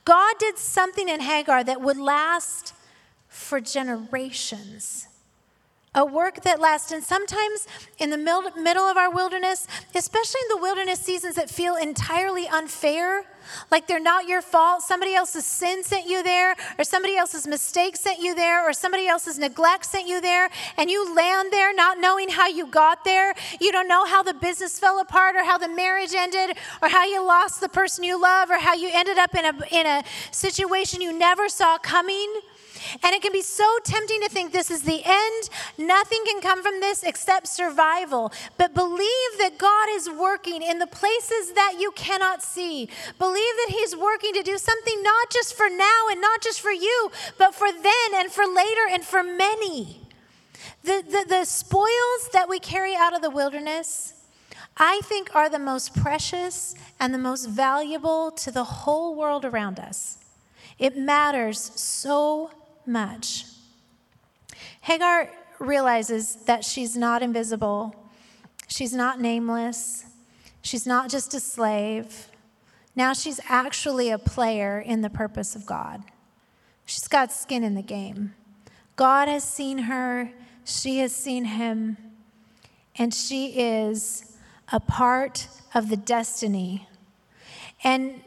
God 0.05 0.37
did 0.39 0.59
something 0.59 1.09
in 1.09 1.21
Hagar 1.21 1.65
that 1.65 1.81
would 1.81 1.97
last 1.97 2.73
for 3.27 3.61
generations 3.61 5.09
a 5.97 6.05
work 6.05 6.43
that 6.43 6.61
lasts. 6.61 6.93
And 6.93 7.03
sometimes 7.03 7.67
in 7.99 8.11
the 8.11 8.19
middle 8.19 8.85
of 8.85 8.97
our 8.97 9.11
wilderness, 9.11 9.67
especially 9.95 10.41
in 10.43 10.57
the 10.57 10.63
wilderness 10.63 11.01
seasons 11.01 11.35
that 11.35 11.51
feel 11.51 11.75
entirely 11.75 12.47
unfair, 12.47 13.25
like 13.71 13.87
they're 13.87 14.01
not 14.01 14.27
your 14.27 14.43
fault, 14.43 14.83
somebody 14.83 15.15
else's 15.15 15.47
sin 15.47 15.83
sent 15.85 16.07
you 16.07 16.23
there, 16.23 16.57
or 16.79 16.85
somebody 16.85 17.17
else's 17.17 17.47
mistake 17.47 17.97
sent 17.97 18.19
you 18.21 18.35
there, 18.35 18.69
or 18.69 18.73
somebody 18.73 19.07
else's 19.07 19.39
neglect 19.39 19.87
sent 19.87 20.07
you 20.07 20.21
there, 20.21 20.51
and 20.77 20.91
you 20.91 21.15
land 21.15 21.53
there 21.53 21.73
not 21.73 21.99
knowing 21.99 22.29
how 22.29 22.49
you 22.49 22.67
got 22.67 23.05
there. 23.05 23.35
You 23.61 23.73
don't 23.73 23.89
know 23.89 24.05
how 24.05 24.23
the 24.23 24.35
business 24.35 24.79
fell 24.79 25.01
apart, 25.01 25.37
or 25.37 25.45
how 25.45 25.59
the 25.59 25.69
marriage 25.69 26.13
ended, 26.13 26.57
or 26.83 26.89
how 26.89 27.05
you 27.05 27.25
lost 27.25 27.61
the 27.61 27.69
person 27.69 28.05
you 28.05 28.21
love, 28.21 28.51
or 28.51 28.59
how 28.59 28.75
you 28.75 28.91
ended 28.93 29.17
up 29.17 29.35
in 29.35 29.45
a, 29.45 29.55
in 29.71 29.87
a 29.87 30.03
situation 30.33 31.01
you 31.01 31.17
never 31.17 31.49
saw 31.49 31.79
coming. 31.79 32.41
And 33.03 33.15
it 33.15 33.23
can 33.23 33.33
be 33.33 33.43
so 33.43 33.67
tempting 33.85 34.21
to 34.23 34.29
think 34.29 34.53
this 34.53 34.71
is 34.71 34.83
the 34.83 35.03
end. 35.05 35.51
Nothing 35.79 36.23
can 36.27 36.41
come 36.41 36.63
from 36.63 36.81
this 36.81 37.03
except 37.03 37.49
survival. 37.49 38.33
But 38.59 38.75
believe 38.75 39.31
that 39.39 39.59
God 39.59 39.89
is 39.93 40.09
working 40.11 40.63
in 40.63 40.79
the 40.79 40.87
places 40.87 41.53
that 41.53 41.77
you 41.79 41.93
cannot 41.93 42.43
see. 42.43 42.89
Believe 43.19 43.55
that 43.67 43.69
He's 43.71 43.97
working 43.97 44.33
to 44.35 44.43
do 44.43 44.59
something 44.59 45.03
not 45.03 45.31
just 45.31 45.55
for 45.55 45.69
now 45.69 46.07
and 46.11 46.21
not 46.21 46.41
just 46.41 46.61
for 46.61 46.73
you, 46.73 47.11
but 47.39 47.55
for 47.55 47.71
then 47.73 48.15
and 48.15 48.31
for 48.31 48.45
later 48.47 48.87
and 48.91 49.05
for 49.05 49.23
many. 49.23 50.01
The, 50.85 51.03
the, 51.07 51.25
the 51.29 51.45
spoils 51.45 52.31
that 52.33 52.49
we 52.49 52.61
carry 52.61 52.95
out 52.95 53.15
of 53.15 53.23
the 53.23 53.31
wilderness 53.31 54.15
I 54.77 55.01
think 55.05 55.35
are 55.35 55.49
the 55.49 55.59
most 55.59 55.97
precious 55.97 56.75
and 57.01 57.15
the 57.15 57.19
most 57.19 57.47
valuable 57.47 58.31
to 58.33 58.51
the 58.51 58.65
whole 58.65 59.15
world 59.15 59.45
around 59.45 59.81
us. 59.81 60.19
It 60.79 60.97
matters 60.97 61.59
so 61.59 62.51
much. 62.87 63.45
Hagar 64.83 65.31
realizes 65.59 66.37
that 66.47 66.65
she's 66.65 66.97
not 66.97 67.23
invisible, 67.23 67.95
she's 68.69 68.93
not 68.93 69.21
nameless, 69.21 70.05
she's 70.63 70.87
not 70.87 71.11
just 71.11 71.35
a 71.35 71.41
slave. 71.41 72.29
Now 72.95 73.13
she's 73.13 73.41
actually 73.49 74.11
a 74.11 74.19
player 74.19 74.81
in 74.81 75.03
the 75.03 75.11
purpose 75.11 75.55
of 75.55 75.67
God. 75.67 76.03
She's 76.87 77.09
got 77.09 77.33
skin 77.33 77.63
in 77.65 77.75
the 77.75 77.83
game. 77.83 78.35
God 78.95 79.29
has 79.29 79.45
seen 79.45 79.79
her, 79.79 80.31
she 80.65 80.99
has 80.99 81.15
seen 81.15 81.45
him, 81.45 81.97
and 82.97 83.13
she 83.13 83.61
is 83.61 84.37
a 84.73 84.81
part 84.81 85.49
of 85.75 85.91
the 85.91 85.97
destiny. 85.97 86.89
And 87.85 88.23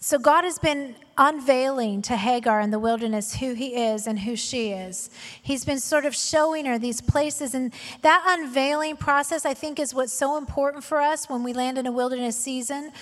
so 0.00 0.18
God 0.18 0.44
has 0.44 0.58
been 0.58 0.94
unveiling 1.18 2.02
to 2.02 2.16
Hagar 2.16 2.60
in 2.60 2.70
the 2.70 2.78
wilderness 2.78 3.36
who 3.36 3.54
he 3.54 3.74
is 3.74 4.06
and 4.06 4.20
who 4.20 4.36
she 4.36 4.70
is. 4.70 5.10
He's 5.42 5.64
been 5.64 5.80
sort 5.80 6.04
of 6.04 6.14
showing 6.14 6.66
her 6.66 6.78
these 6.78 7.00
places. 7.00 7.54
And 7.54 7.72
that 8.02 8.22
unveiling 8.26 8.96
process, 8.96 9.46
I 9.46 9.54
think, 9.54 9.78
is 9.78 9.94
what's 9.94 10.12
so 10.12 10.36
important 10.36 10.84
for 10.84 11.00
us 11.00 11.28
when 11.28 11.42
we 11.42 11.52
land 11.52 11.78
in 11.78 11.86
a 11.86 11.92
wilderness 11.92 12.36
season. 12.36 12.92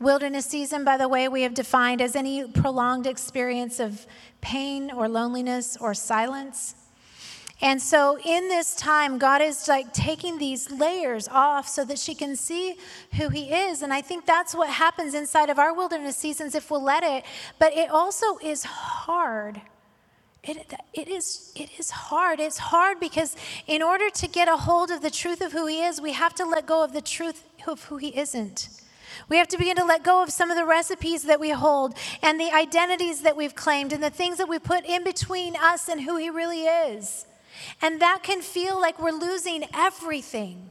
Wilderness 0.00 0.46
season, 0.46 0.84
by 0.84 0.96
the 0.96 1.08
way, 1.08 1.28
we 1.28 1.42
have 1.42 1.54
defined 1.54 2.00
as 2.00 2.14
any 2.14 2.46
prolonged 2.46 3.06
experience 3.06 3.80
of 3.80 4.06
pain 4.40 4.90
or 4.90 5.08
loneliness 5.08 5.76
or 5.76 5.94
silence. 5.94 6.74
And 7.60 7.80
so 7.80 8.18
in 8.18 8.48
this 8.48 8.74
time, 8.74 9.18
God 9.18 9.40
is 9.40 9.68
like 9.68 9.92
taking 9.92 10.38
these 10.38 10.70
layers 10.70 11.28
off 11.28 11.68
so 11.68 11.84
that 11.84 11.98
she 11.98 12.14
can 12.14 12.36
see 12.36 12.76
who 13.16 13.28
He 13.28 13.52
is. 13.52 13.82
And 13.82 13.92
I 13.92 14.00
think 14.00 14.26
that's 14.26 14.54
what 14.54 14.68
happens 14.68 15.14
inside 15.14 15.50
of 15.50 15.58
our 15.58 15.72
wilderness 15.72 16.16
seasons 16.16 16.54
if 16.54 16.70
we'll 16.70 16.82
let 16.82 17.04
it. 17.04 17.24
But 17.58 17.76
it 17.76 17.90
also 17.90 18.38
is 18.38 18.64
hard. 18.64 19.60
It, 20.42 20.74
it, 20.92 21.08
is, 21.08 21.52
it 21.56 21.70
is 21.78 21.90
hard. 21.90 22.38
It's 22.38 22.58
hard 22.58 23.00
because 23.00 23.34
in 23.66 23.82
order 23.82 24.10
to 24.10 24.28
get 24.28 24.46
a 24.46 24.56
hold 24.56 24.90
of 24.90 25.00
the 25.00 25.10
truth 25.10 25.40
of 25.40 25.52
who 25.52 25.66
He 25.66 25.82
is, 25.82 26.00
we 26.00 26.12
have 26.12 26.34
to 26.34 26.44
let 26.44 26.66
go 26.66 26.84
of 26.84 26.92
the 26.92 27.00
truth 27.00 27.44
of 27.66 27.84
who 27.84 27.96
He 27.96 28.08
isn't. 28.18 28.68
We 29.28 29.36
have 29.36 29.48
to 29.48 29.58
begin 29.58 29.76
to 29.76 29.84
let 29.84 30.02
go 30.02 30.22
of 30.22 30.30
some 30.30 30.50
of 30.50 30.56
the 30.56 30.66
recipes 30.66 31.22
that 31.22 31.38
we 31.38 31.50
hold 31.50 31.94
and 32.20 32.38
the 32.38 32.50
identities 32.52 33.22
that 33.22 33.36
we've 33.36 33.54
claimed 33.54 33.92
and 33.92 34.02
the 34.02 34.10
things 34.10 34.38
that 34.38 34.48
we 34.48 34.58
put 34.58 34.84
in 34.84 35.04
between 35.04 35.54
us 35.56 35.88
and 35.88 36.02
who 36.02 36.16
He 36.16 36.28
really 36.28 36.64
is. 36.64 37.26
And 37.82 38.00
that 38.00 38.22
can 38.22 38.40
feel 38.42 38.80
like 38.80 39.00
we're 39.00 39.12
losing 39.12 39.64
everything. 39.74 40.70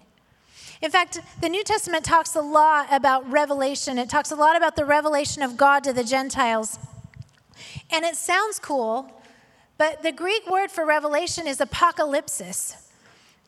In 0.82 0.92
fact, 0.92 1.20
the 1.40 1.48
New 1.48 1.64
Testament 1.64 2.04
talks 2.04 2.36
a 2.36 2.42
lot 2.42 2.88
about 2.92 3.30
revelation. 3.32 3.98
It 3.98 4.10
talks 4.10 4.32
a 4.32 4.36
lot 4.36 4.58
about 4.58 4.76
the 4.76 4.84
revelation 4.84 5.42
of 5.42 5.56
God 5.56 5.84
to 5.86 5.94
the 5.94 6.04
Gentiles. 6.04 6.78
And 7.90 8.04
it 8.04 8.16
sounds 8.16 8.60
cool, 8.60 9.12
but 9.78 10.04
the 10.04 10.12
Greek 10.12 10.50
word 10.50 10.72
for 10.72 10.86
revelation 10.86 11.48
is 11.48 11.60
apocalypsis. 11.60 12.76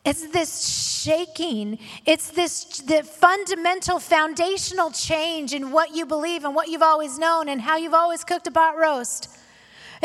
It's 0.06 0.28
this 0.28 1.02
shaking. 1.02 1.78
It's 2.06 2.30
this 2.30 2.64
the 2.80 3.02
fundamental 3.02 3.98
foundational 3.98 4.92
change 4.92 5.52
in 5.52 5.72
what 5.72 5.96
you 5.96 6.06
believe 6.06 6.44
and 6.44 6.54
what 6.54 6.68
you've 6.68 6.80
always 6.80 7.18
known 7.18 7.48
and 7.48 7.60
how 7.60 7.76
you've 7.76 7.92
always 7.92 8.22
cooked 8.22 8.46
a 8.46 8.52
pot 8.52 8.78
roast. 8.78 9.28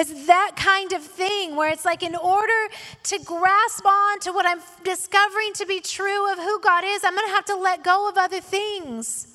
It's 0.02 0.26
that 0.26 0.54
kind 0.56 0.94
of 0.94 1.04
thing 1.04 1.56
where 1.56 1.70
it's 1.70 1.86
like, 1.86 2.02
in 2.02 2.16
order 2.16 2.74
to 3.04 3.20
grasp 3.20 3.86
on 3.86 4.20
to 4.22 4.32
what 4.32 4.48
I'm 4.48 4.60
discovering 4.84 5.54
to 5.54 5.66
be 5.68 5.80
true 5.80 6.32
of 6.32 6.40
who 6.40 6.60
God 6.60 6.84
is, 6.84 7.04
I'm 7.04 7.14
going 7.14 7.28
to 7.28 7.36
have 7.36 7.46
to 7.46 7.56
let 7.56 7.84
go 7.84 8.10
of 8.10 8.18
other 8.18 8.42
things. 8.42 9.28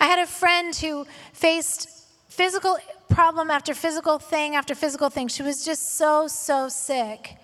I 0.00 0.06
had 0.06 0.18
a 0.18 0.26
friend 0.26 0.74
who 0.74 1.06
faced 1.34 1.90
physical 2.28 2.78
problem 3.10 3.50
after 3.50 3.74
physical 3.74 4.18
thing 4.18 4.54
after 4.54 4.74
physical 4.74 5.10
thing. 5.10 5.28
She 5.28 5.42
was 5.42 5.62
just 5.62 5.98
so, 5.98 6.26
so 6.26 6.70
sick. 6.70 7.36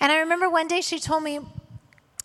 And 0.00 0.10
I 0.10 0.20
remember 0.20 0.48
one 0.48 0.68
day 0.68 0.80
she 0.80 0.98
told 0.98 1.22
me, 1.22 1.40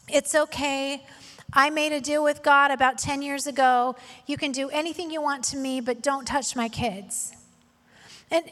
It's 0.07 0.35
okay. 0.35 1.05
I 1.51 1.69
made 1.69 1.91
a 1.91 1.99
deal 1.99 2.23
with 2.23 2.43
God 2.43 2.71
about 2.71 2.97
10 2.97 3.21
years 3.21 3.45
ago. 3.45 3.97
You 4.25 4.37
can 4.37 4.53
do 4.53 4.69
anything 4.69 5.11
you 5.11 5.21
want 5.21 5.43
to 5.45 5.57
me, 5.57 5.81
but 5.81 6.01
don't 6.01 6.25
touch 6.25 6.55
my 6.55 6.69
kids. 6.69 7.33
And 8.31 8.45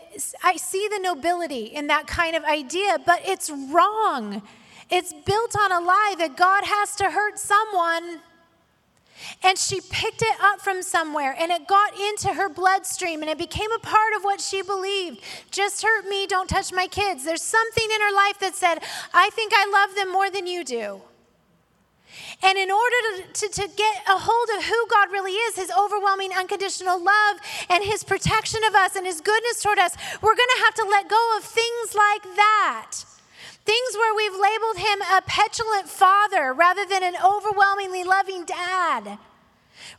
I 0.43 0.57
see 0.57 0.87
the 0.89 0.99
nobility 0.99 1.65
in 1.65 1.87
that 1.87 2.07
kind 2.07 2.35
of 2.35 2.43
idea, 2.43 2.97
but 3.05 3.21
it's 3.25 3.49
wrong. 3.49 4.41
It's 4.89 5.13
built 5.13 5.55
on 5.59 5.71
a 5.71 5.79
lie 5.79 6.15
that 6.17 6.35
God 6.35 6.63
has 6.65 6.95
to 6.95 7.11
hurt 7.11 7.37
someone. 7.37 8.21
And 9.43 9.57
she 9.57 9.81
picked 9.81 10.21
it 10.21 10.35
up 10.41 10.61
from 10.61 10.81
somewhere 10.83 11.35
and 11.39 11.51
it 11.51 11.67
got 11.67 11.99
into 11.99 12.33
her 12.33 12.49
bloodstream 12.49 13.21
and 13.21 13.29
it 13.29 13.37
became 13.37 13.71
a 13.71 13.79
part 13.79 14.13
of 14.15 14.23
what 14.23 14.39
she 14.39 14.61
believed. 14.61 15.21
Just 15.51 15.83
hurt 15.83 16.07
me, 16.07 16.27
don't 16.27 16.47
touch 16.47 16.71
my 16.71 16.87
kids. 16.87 17.25
There's 17.25 17.41
something 17.41 17.83
in 17.83 18.01
her 18.01 18.13
life 18.13 18.39
that 18.39 18.55
said, 18.55 18.79
I 19.13 19.29
think 19.31 19.53
I 19.55 19.69
love 19.71 19.95
them 19.95 20.11
more 20.11 20.29
than 20.29 20.45
you 20.45 20.63
do. 20.63 21.01
And 22.43 22.57
in 22.57 22.69
order 22.69 22.95
to, 23.17 23.33
to, 23.33 23.61
to, 23.61 23.67
get 23.75 24.03
a 24.07 24.17
hold 24.17 24.49
of 24.57 24.65
who 24.65 24.87
God 24.89 25.11
really 25.11 25.33
is, 25.33 25.55
his 25.55 25.71
overwhelming 25.71 26.31
unconditional 26.37 27.03
love 27.03 27.37
and 27.69 27.83
his 27.83 28.03
protection 28.03 28.63
of 28.63 28.75
us 28.75 28.95
and 28.95 29.05
his 29.05 29.21
goodness 29.21 29.61
toward 29.61 29.79
us, 29.79 29.95
we're 30.21 30.35
going 30.35 30.53
to 30.57 30.63
have 30.65 30.75
to 30.75 30.85
let 30.85 31.09
go 31.09 31.37
of 31.37 31.43
things 31.43 31.95
like 31.95 32.23
that. 32.35 32.91
Things 33.65 33.95
where 33.95 34.15
we've 34.15 34.37
labeled 34.37 34.77
him 34.77 35.01
a 35.01 35.21
petulant 35.21 35.89
father 35.89 36.53
rather 36.53 36.85
than 36.85 37.03
an 37.03 37.15
overwhelmingly 37.23 38.03
loving 38.03 38.45
dad. 38.45 39.17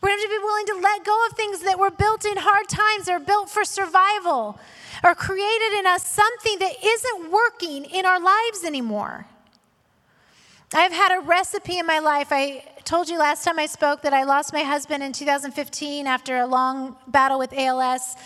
We're 0.01 0.09
going 0.09 0.19
to 0.19 0.23
have 0.23 0.31
to 0.31 0.39
be 0.39 0.45
willing 0.45 0.67
to 0.67 0.79
let 0.81 1.05
go 1.05 1.27
of 1.27 1.37
things 1.37 1.61
that 1.63 1.79
were 1.79 1.91
built 1.91 2.25
in 2.25 2.39
hard 2.39 2.69
times 2.69 3.09
or 3.09 3.19
built 3.19 3.51
for 3.51 3.65
survival 3.65 4.59
or 5.05 5.15
created 5.15 5.79
in 5.79 5.87
us 5.87 6.07
something 6.07 6.59
that 6.61 6.73
isn't 6.83 7.31
working 7.31 7.85
in 7.85 8.07
our 8.07 8.21
lives 8.21 8.65
anymore. 8.65 9.27
I've 10.75 10.93
had 10.93 11.17
a 11.17 11.21
recipe 11.21 11.79
in 11.79 11.87
my 11.87 11.99
life. 11.99 12.29
I 12.31 12.63
told 12.85 13.09
you 13.09 13.19
last 13.19 13.43
time 13.43 13.59
I 13.59 13.65
spoke 13.65 14.03
that 14.03 14.13
I 14.13 14.25
lost 14.25 14.53
my 14.53 14.63
husband 14.63 15.03
in 15.03 15.15
2015 15.15 16.07
after 16.07 16.37
a 16.37 16.47
long 16.47 16.97
battle 17.07 17.39
with 17.39 17.55
ALS. 17.55 18.17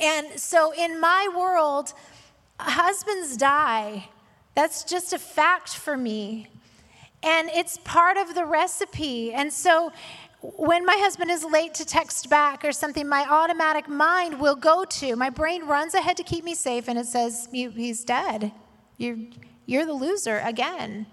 And 0.00 0.38
so, 0.38 0.72
in 0.72 1.00
my 1.00 1.28
world, 1.36 1.94
husbands 2.60 3.36
die. 3.36 4.08
That's 4.54 4.84
just 4.84 5.12
a 5.12 5.18
fact 5.18 5.70
for 5.70 5.96
me. 5.96 6.46
And 7.24 7.50
it's 7.50 7.78
part 7.78 8.16
of 8.16 8.36
the 8.36 8.44
recipe. 8.44 9.32
And 9.32 9.52
so, 9.52 9.90
when 10.42 10.86
my 10.86 10.96
husband 10.96 11.32
is 11.32 11.44
late 11.44 11.74
to 11.74 11.84
text 11.84 12.30
back 12.30 12.64
or 12.64 12.70
something, 12.70 13.08
my 13.08 13.26
automatic 13.28 13.88
mind 13.88 14.40
will 14.40 14.56
go 14.56 14.84
to, 14.84 15.16
my 15.16 15.30
brain 15.30 15.66
runs 15.66 15.94
ahead 15.94 16.16
to 16.18 16.22
keep 16.22 16.44
me 16.44 16.54
safe, 16.54 16.88
and 16.88 16.98
it 16.98 17.06
says, 17.06 17.48
He's 17.52 18.04
dead. 18.04 18.52
You're, 18.96 19.18
you're 19.66 19.86
the 19.86 19.92
loser 19.92 20.38
again. 20.44 21.06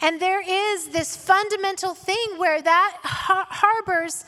And 0.00 0.20
there 0.20 0.42
is 0.42 0.88
this 0.88 1.16
fundamental 1.16 1.94
thing 1.94 2.36
where 2.36 2.60
that 2.60 2.98
har- 3.02 3.46
harbors 3.48 4.24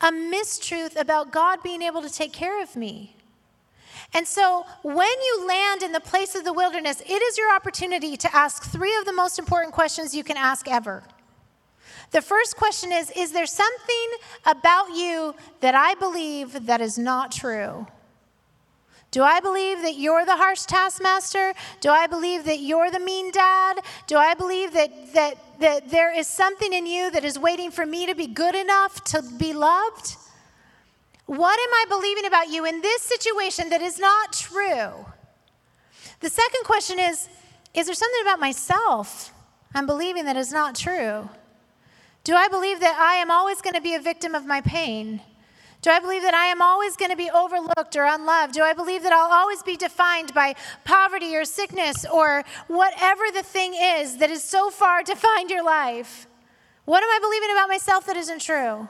a 0.00 0.10
mistruth 0.10 0.98
about 0.98 1.30
God 1.30 1.62
being 1.62 1.82
able 1.82 2.02
to 2.02 2.10
take 2.10 2.32
care 2.32 2.62
of 2.62 2.74
me. 2.74 3.16
And 4.12 4.26
so, 4.26 4.64
when 4.82 5.06
you 5.06 5.46
land 5.46 5.82
in 5.82 5.92
the 5.92 6.00
place 6.00 6.34
of 6.34 6.44
the 6.44 6.52
wilderness, 6.52 7.00
it 7.02 7.22
is 7.22 7.38
your 7.38 7.54
opportunity 7.54 8.16
to 8.16 8.34
ask 8.34 8.64
three 8.64 8.96
of 8.96 9.04
the 9.04 9.12
most 9.12 9.38
important 9.38 9.72
questions 9.72 10.14
you 10.14 10.24
can 10.24 10.36
ask 10.36 10.66
ever. 10.66 11.04
The 12.10 12.22
first 12.22 12.56
question 12.56 12.90
is 12.90 13.12
Is 13.12 13.32
there 13.32 13.46
something 13.46 14.10
about 14.44 14.96
you 14.96 15.34
that 15.60 15.74
I 15.74 15.94
believe 15.94 16.66
that 16.66 16.80
is 16.80 16.98
not 16.98 17.30
true? 17.30 17.86
Do 19.10 19.24
I 19.24 19.40
believe 19.40 19.82
that 19.82 19.96
you're 19.96 20.24
the 20.24 20.36
harsh 20.36 20.62
taskmaster? 20.62 21.52
Do 21.80 21.90
I 21.90 22.06
believe 22.06 22.44
that 22.44 22.60
you're 22.60 22.90
the 22.90 23.00
mean 23.00 23.32
dad? 23.32 23.80
Do 24.06 24.16
I 24.16 24.34
believe 24.34 24.72
that, 24.72 25.14
that, 25.14 25.34
that 25.58 25.90
there 25.90 26.16
is 26.16 26.28
something 26.28 26.72
in 26.72 26.86
you 26.86 27.10
that 27.10 27.24
is 27.24 27.38
waiting 27.38 27.72
for 27.72 27.84
me 27.84 28.06
to 28.06 28.14
be 28.14 28.28
good 28.28 28.54
enough 28.54 29.02
to 29.04 29.22
be 29.36 29.52
loved? 29.52 30.16
What 31.26 31.58
am 31.58 31.74
I 31.74 31.84
believing 31.88 32.26
about 32.26 32.50
you 32.50 32.64
in 32.64 32.80
this 32.82 33.02
situation 33.02 33.70
that 33.70 33.82
is 33.82 33.98
not 33.98 34.32
true? 34.32 35.06
The 36.20 36.30
second 36.30 36.64
question 36.64 36.98
is 36.98 37.28
Is 37.74 37.86
there 37.86 37.94
something 37.94 38.22
about 38.22 38.40
myself 38.40 39.32
I'm 39.74 39.86
believing 39.86 40.24
that 40.26 40.36
is 40.36 40.52
not 40.52 40.74
true? 40.74 41.28
Do 42.22 42.34
I 42.34 42.48
believe 42.48 42.80
that 42.80 42.96
I 42.98 43.14
am 43.14 43.30
always 43.30 43.60
going 43.60 43.74
to 43.74 43.80
be 43.80 43.94
a 43.94 44.00
victim 44.00 44.34
of 44.34 44.46
my 44.46 44.60
pain? 44.60 45.20
Do 45.82 45.90
I 45.90 45.98
believe 45.98 46.22
that 46.22 46.34
I 46.34 46.46
am 46.46 46.60
always 46.60 46.94
going 46.96 47.10
to 47.10 47.16
be 47.16 47.30
overlooked 47.30 47.96
or 47.96 48.04
unloved? 48.04 48.52
Do 48.52 48.62
I 48.62 48.74
believe 48.74 49.02
that 49.02 49.12
I'll 49.12 49.32
always 49.32 49.62
be 49.62 49.76
defined 49.76 50.34
by 50.34 50.54
poverty 50.84 51.34
or 51.34 51.46
sickness 51.46 52.04
or 52.04 52.44
whatever 52.68 53.24
the 53.32 53.42
thing 53.42 53.74
is 53.74 54.18
that 54.18 54.30
is 54.30 54.44
so 54.44 54.68
far 54.70 55.02
defined 55.04 55.50
your 55.50 55.64
life? 55.64 56.26
What 56.84 57.02
am 57.02 57.08
I 57.08 57.18
believing 57.20 57.50
about 57.52 57.68
myself 57.68 58.06
that 58.06 58.16
isn't 58.16 58.40
true? 58.40 58.88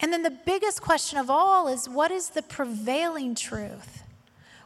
And 0.00 0.12
then 0.12 0.24
the 0.24 0.30
biggest 0.30 0.82
question 0.82 1.18
of 1.18 1.30
all 1.30 1.68
is 1.68 1.88
what 1.88 2.10
is 2.10 2.30
the 2.30 2.42
prevailing 2.42 3.36
truth? 3.36 4.02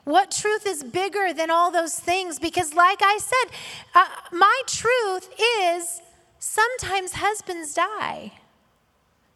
What 0.05 0.31
truth 0.31 0.67
is 0.67 0.83
bigger 0.83 1.35
than 1.35 1.51
all 1.51 1.71
those 1.71 1.99
things? 1.99 2.39
Because, 2.39 2.73
like 2.75 3.01
I 3.03 3.19
said, 3.19 3.53
uh, 3.95 4.07
my 4.33 4.63
truth 4.67 5.29
is 5.61 6.01
sometimes 6.39 7.15
husbands 7.15 7.75
die. 7.75 8.33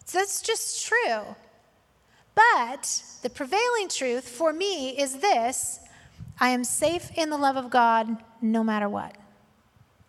So 0.05 0.19
That's 0.19 0.41
just 0.41 0.87
true. 0.87 1.37
But 2.41 3.03
the 3.23 3.31
prevailing 3.31 3.89
truth 3.89 4.29
for 4.29 4.53
me 4.53 4.91
is 4.91 5.19
this 5.19 5.81
I 6.39 6.51
am 6.51 6.65
safe 6.65 7.11
in 7.17 7.29
the 7.29 7.37
love 7.37 7.57
of 7.57 7.71
God 7.71 8.17
no 8.41 8.65
matter 8.65 8.89
what. 8.89 9.15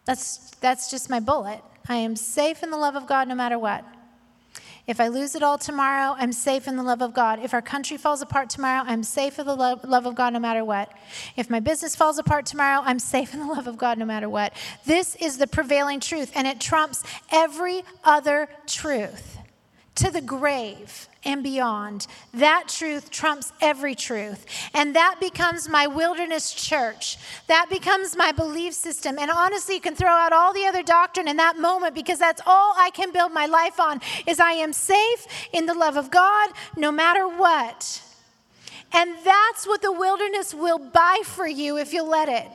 That's, 0.05 0.51
that's 0.61 0.89
just 0.89 1.09
my 1.09 1.19
bullet. 1.19 1.61
I 1.89 1.95
am 1.97 2.15
safe 2.15 2.63
in 2.63 2.71
the 2.71 2.77
love 2.77 2.95
of 2.95 3.05
God 3.05 3.27
no 3.27 3.35
matter 3.35 3.59
what. 3.59 3.83
If 4.87 4.99
I 4.99 5.09
lose 5.09 5.35
it 5.35 5.43
all 5.43 5.57
tomorrow, 5.57 6.15
I'm 6.17 6.31
safe 6.31 6.67
in 6.67 6.75
the 6.75 6.83
love 6.83 7.01
of 7.01 7.13
God. 7.13 7.39
If 7.43 7.53
our 7.53 7.61
country 7.61 7.97
falls 7.97 8.21
apart 8.21 8.49
tomorrow, 8.49 8.83
I'm 8.85 9.03
safe 9.03 9.37
in 9.37 9.45
the 9.45 9.55
love, 9.55 9.83
love 9.83 10.05
of 10.05 10.15
God 10.15 10.33
no 10.33 10.39
matter 10.39 10.65
what. 10.65 10.91
If 11.35 11.49
my 11.49 11.59
business 11.59 11.95
falls 11.95 12.17
apart 12.17 12.45
tomorrow, 12.45 12.81
I'm 12.83 12.99
safe 12.99 13.33
in 13.33 13.41
the 13.41 13.45
love 13.45 13.67
of 13.67 13.77
God 13.77 13.97
no 13.97 14.05
matter 14.05 14.27
what. 14.29 14.53
This 14.85 15.15
is 15.17 15.37
the 15.37 15.47
prevailing 15.47 15.99
truth, 15.99 16.31
and 16.33 16.47
it 16.47 16.59
trumps 16.59 17.03
every 17.31 17.83
other 18.03 18.49
truth 18.65 19.37
to 19.95 20.09
the 20.09 20.21
grave 20.21 21.07
and 21.23 21.43
beyond. 21.43 22.07
That 22.33 22.65
truth 22.67 23.11
trumps 23.11 23.53
every 23.61 23.95
truth. 23.95 24.45
And 24.73 24.95
that 24.95 25.17
becomes 25.19 25.69
my 25.69 25.87
wilderness 25.87 26.53
church. 26.53 27.17
That 27.47 27.67
becomes 27.69 28.15
my 28.15 28.31
belief 28.31 28.73
system. 28.73 29.17
And 29.19 29.29
honestly, 29.29 29.75
you 29.75 29.81
can 29.81 29.95
throw 29.95 30.09
out 30.09 30.33
all 30.33 30.53
the 30.53 30.65
other 30.65 30.83
doctrine 30.83 31.27
in 31.27 31.37
that 31.37 31.57
moment 31.57 31.95
because 31.95 32.19
that's 32.19 32.41
all 32.45 32.73
I 32.77 32.89
can 32.91 33.11
build 33.11 33.31
my 33.31 33.45
life 33.45 33.79
on 33.79 34.01
is 34.25 34.39
I 34.39 34.53
am 34.53 34.73
safe 34.73 35.27
in 35.53 35.65
the 35.65 35.73
love 35.73 35.97
of 35.97 36.09
God 36.09 36.49
no 36.75 36.91
matter 36.91 37.27
what. 37.27 38.01
And 38.93 39.15
that's 39.23 39.65
what 39.65 39.81
the 39.81 39.91
wilderness 39.91 40.53
will 40.53 40.79
buy 40.79 41.21
for 41.23 41.47
you 41.47 41.77
if 41.77 41.93
you 41.93 42.03
let 42.03 42.27
it. 42.27 42.51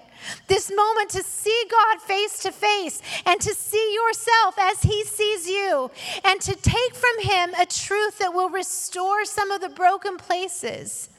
This 0.47 0.73
moment 0.75 1.11
to 1.11 1.23
see 1.23 1.65
God 1.71 2.01
face 2.01 2.43
to 2.43 2.53
face 2.53 3.01
and 3.25 3.41
to 3.41 3.55
see 3.55 3.95
yourself 3.95 4.57
as 4.59 4.83
He 4.83 5.05
sees 5.05 5.49
you, 5.49 5.91
and 6.25 6.41
to 6.41 6.55
take 6.55 6.95
from 6.95 7.21
Him 7.21 7.55
a 7.59 7.67
truth 7.67 8.19
that 8.19 8.35
will 8.35 8.51
restore 8.51 9.25
some 9.25 9.51
of 9.51 9.61
the 9.61 9.69
broken 9.69 10.17
places 10.17 11.11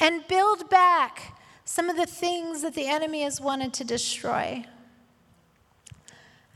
and 0.00 0.26
build 0.28 0.68
back 0.68 1.36
some 1.64 1.88
of 1.88 1.96
the 1.96 2.06
things 2.06 2.62
that 2.62 2.74
the 2.74 2.86
enemy 2.86 3.22
has 3.22 3.40
wanted 3.40 3.72
to 3.74 3.84
destroy. 3.84 4.64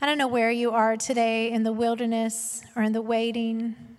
I 0.01 0.05
don't 0.05 0.17
know 0.17 0.27
where 0.27 0.51
you 0.51 0.71
are 0.71 0.97
today 0.97 1.51
in 1.51 1.63
the 1.63 1.71
wilderness 1.71 2.63
or 2.75 2.83
in 2.83 2.91
the 2.91 3.01
waiting. 3.01 3.94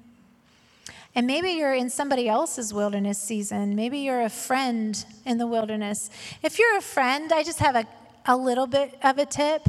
And 1.17 1.27
maybe 1.27 1.53
you're 1.53 1.75
in 1.75 1.89
somebody 1.89 2.29
else's 2.29 2.75
wilderness 2.75 3.19
season. 3.19 3.75
Maybe 3.75 4.01
you're 4.01 4.21
a 4.21 4.29
friend 4.29 5.03
in 5.25 5.39
the 5.39 5.47
wilderness. 5.47 6.11
If 6.43 6.59
you're 6.59 6.77
a 6.77 6.83
friend, 6.83 7.33
I 7.33 7.43
just 7.43 7.59
have 7.61 7.75
a, 7.75 7.87
a 8.27 8.37
little 8.37 8.67
bit 8.67 8.99
of 9.03 9.17
a 9.17 9.25
tip. 9.25 9.67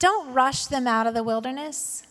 Don't 0.00 0.34
rush 0.34 0.66
them 0.66 0.88
out 0.88 1.06
of 1.06 1.14
the 1.14 1.22
wilderness. 1.22 2.02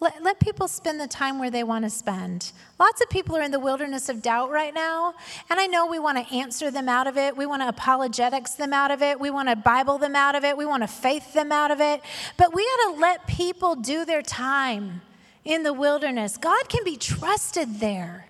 Let, 0.00 0.22
let 0.22 0.40
people 0.40 0.68
spend 0.68 1.00
the 1.00 1.06
time 1.06 1.38
where 1.38 1.50
they 1.50 1.64
want 1.64 1.84
to 1.84 1.90
spend. 1.90 2.52
Lots 2.80 3.02
of 3.02 3.10
people 3.10 3.36
are 3.36 3.42
in 3.42 3.50
the 3.50 3.60
wilderness 3.60 4.08
of 4.08 4.22
doubt 4.22 4.50
right 4.50 4.72
now, 4.72 5.14
and 5.50 5.60
I 5.60 5.66
know 5.66 5.86
we 5.86 5.98
want 5.98 6.16
to 6.16 6.34
answer 6.34 6.70
them 6.70 6.88
out 6.88 7.06
of 7.06 7.18
it. 7.18 7.36
We 7.36 7.44
want 7.44 7.60
to 7.62 7.68
apologetics 7.68 8.54
them 8.54 8.72
out 8.72 8.90
of 8.90 9.02
it. 9.02 9.20
We 9.20 9.30
want 9.30 9.50
to 9.50 9.56
Bible 9.56 9.98
them 9.98 10.16
out 10.16 10.34
of 10.34 10.44
it. 10.44 10.56
We 10.56 10.64
want 10.64 10.82
to 10.82 10.86
faith 10.86 11.34
them 11.34 11.52
out 11.52 11.70
of 11.70 11.80
it. 11.80 12.00
But 12.38 12.54
we 12.54 12.62
got 12.64 12.94
to 12.94 13.00
let 13.00 13.26
people 13.26 13.74
do 13.74 14.06
their 14.06 14.22
time 14.22 15.02
in 15.46 15.62
the 15.62 15.72
wilderness. 15.72 16.36
God 16.36 16.68
can 16.68 16.84
be 16.84 16.96
trusted 16.96 17.78
there. 17.78 18.26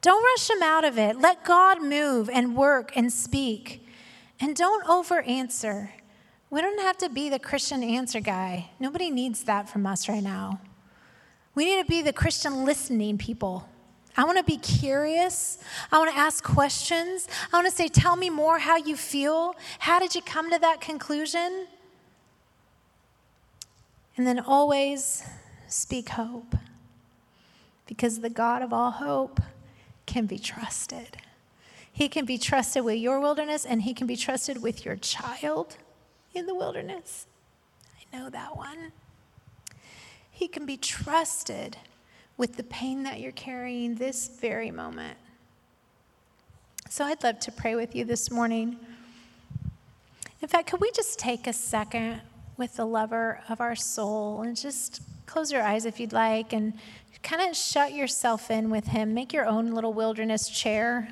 Don't 0.00 0.24
rush 0.24 0.50
him 0.50 0.62
out 0.62 0.84
of 0.84 0.98
it. 0.98 1.20
Let 1.20 1.44
God 1.44 1.82
move 1.82 2.30
and 2.32 2.56
work 2.56 2.96
and 2.96 3.12
speak. 3.12 3.86
And 4.40 4.56
don't 4.56 4.88
over 4.88 5.20
answer. 5.22 5.90
We 6.48 6.62
don't 6.62 6.80
have 6.80 6.96
to 6.98 7.08
be 7.08 7.28
the 7.28 7.38
Christian 7.38 7.82
answer 7.82 8.20
guy. 8.20 8.70
Nobody 8.80 9.10
needs 9.10 9.44
that 9.44 9.68
from 9.68 9.86
us 9.86 10.08
right 10.08 10.22
now. 10.22 10.60
We 11.54 11.66
need 11.66 11.82
to 11.82 11.88
be 11.88 12.02
the 12.02 12.12
Christian 12.12 12.64
listening 12.64 13.18
people. 13.18 13.68
I 14.16 14.24
want 14.24 14.38
to 14.38 14.44
be 14.44 14.56
curious. 14.56 15.58
I 15.92 15.98
want 15.98 16.10
to 16.10 16.16
ask 16.16 16.42
questions. 16.42 17.28
I 17.52 17.56
want 17.56 17.68
to 17.68 17.74
say, 17.74 17.88
Tell 17.88 18.16
me 18.16 18.30
more 18.30 18.58
how 18.58 18.76
you 18.76 18.96
feel. 18.96 19.54
How 19.80 19.98
did 19.98 20.14
you 20.14 20.22
come 20.22 20.50
to 20.50 20.58
that 20.58 20.80
conclusion? 20.80 21.66
And 24.16 24.26
then 24.26 24.40
always 24.40 25.22
speak 25.68 26.10
hope 26.10 26.54
because 27.86 28.20
the 28.20 28.30
God 28.30 28.62
of 28.62 28.72
all 28.72 28.90
hope 28.90 29.40
can 30.06 30.26
be 30.26 30.38
trusted. 30.38 31.16
He 31.92 32.08
can 32.08 32.24
be 32.24 32.38
trusted 32.38 32.84
with 32.84 32.98
your 32.98 33.20
wilderness 33.20 33.64
and 33.64 33.82
he 33.82 33.94
can 33.94 34.06
be 34.06 34.16
trusted 34.16 34.62
with 34.62 34.84
your 34.84 34.96
child 34.96 35.76
in 36.34 36.46
the 36.46 36.54
wilderness. 36.54 37.26
I 38.12 38.16
know 38.16 38.28
that 38.30 38.56
one. 38.56 38.92
He 40.30 40.48
can 40.48 40.66
be 40.66 40.76
trusted 40.76 41.78
with 42.36 42.56
the 42.56 42.62
pain 42.64 43.02
that 43.04 43.20
you're 43.20 43.32
carrying 43.32 43.94
this 43.94 44.28
very 44.28 44.70
moment. 44.70 45.16
So 46.90 47.04
I'd 47.04 47.22
love 47.24 47.40
to 47.40 47.52
pray 47.52 47.74
with 47.74 47.96
you 47.96 48.04
this 48.04 48.30
morning. 48.30 48.76
In 50.42 50.48
fact, 50.48 50.70
could 50.70 50.80
we 50.80 50.90
just 50.92 51.18
take 51.18 51.46
a 51.46 51.52
second 51.52 52.20
with 52.56 52.76
the 52.76 52.84
lover 52.84 53.40
of 53.48 53.60
our 53.60 53.74
soul 53.74 54.42
and 54.42 54.56
just 54.56 55.00
close 55.26 55.52
your 55.52 55.62
eyes 55.62 55.84
if 55.84 56.00
you'd 56.00 56.12
like 56.12 56.52
and 56.52 56.72
kind 57.22 57.48
of 57.48 57.56
shut 57.56 57.92
yourself 57.92 58.50
in 58.50 58.70
with 58.70 58.86
Him. 58.86 59.12
Make 59.12 59.32
your 59.32 59.46
own 59.46 59.72
little 59.72 59.92
wilderness 59.92 60.48
chair. 60.48 61.08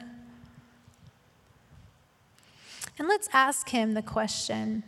And 2.98 3.08
let's 3.08 3.28
ask 3.32 3.68
Him 3.68 3.94
the 3.94 4.02
question 4.02 4.84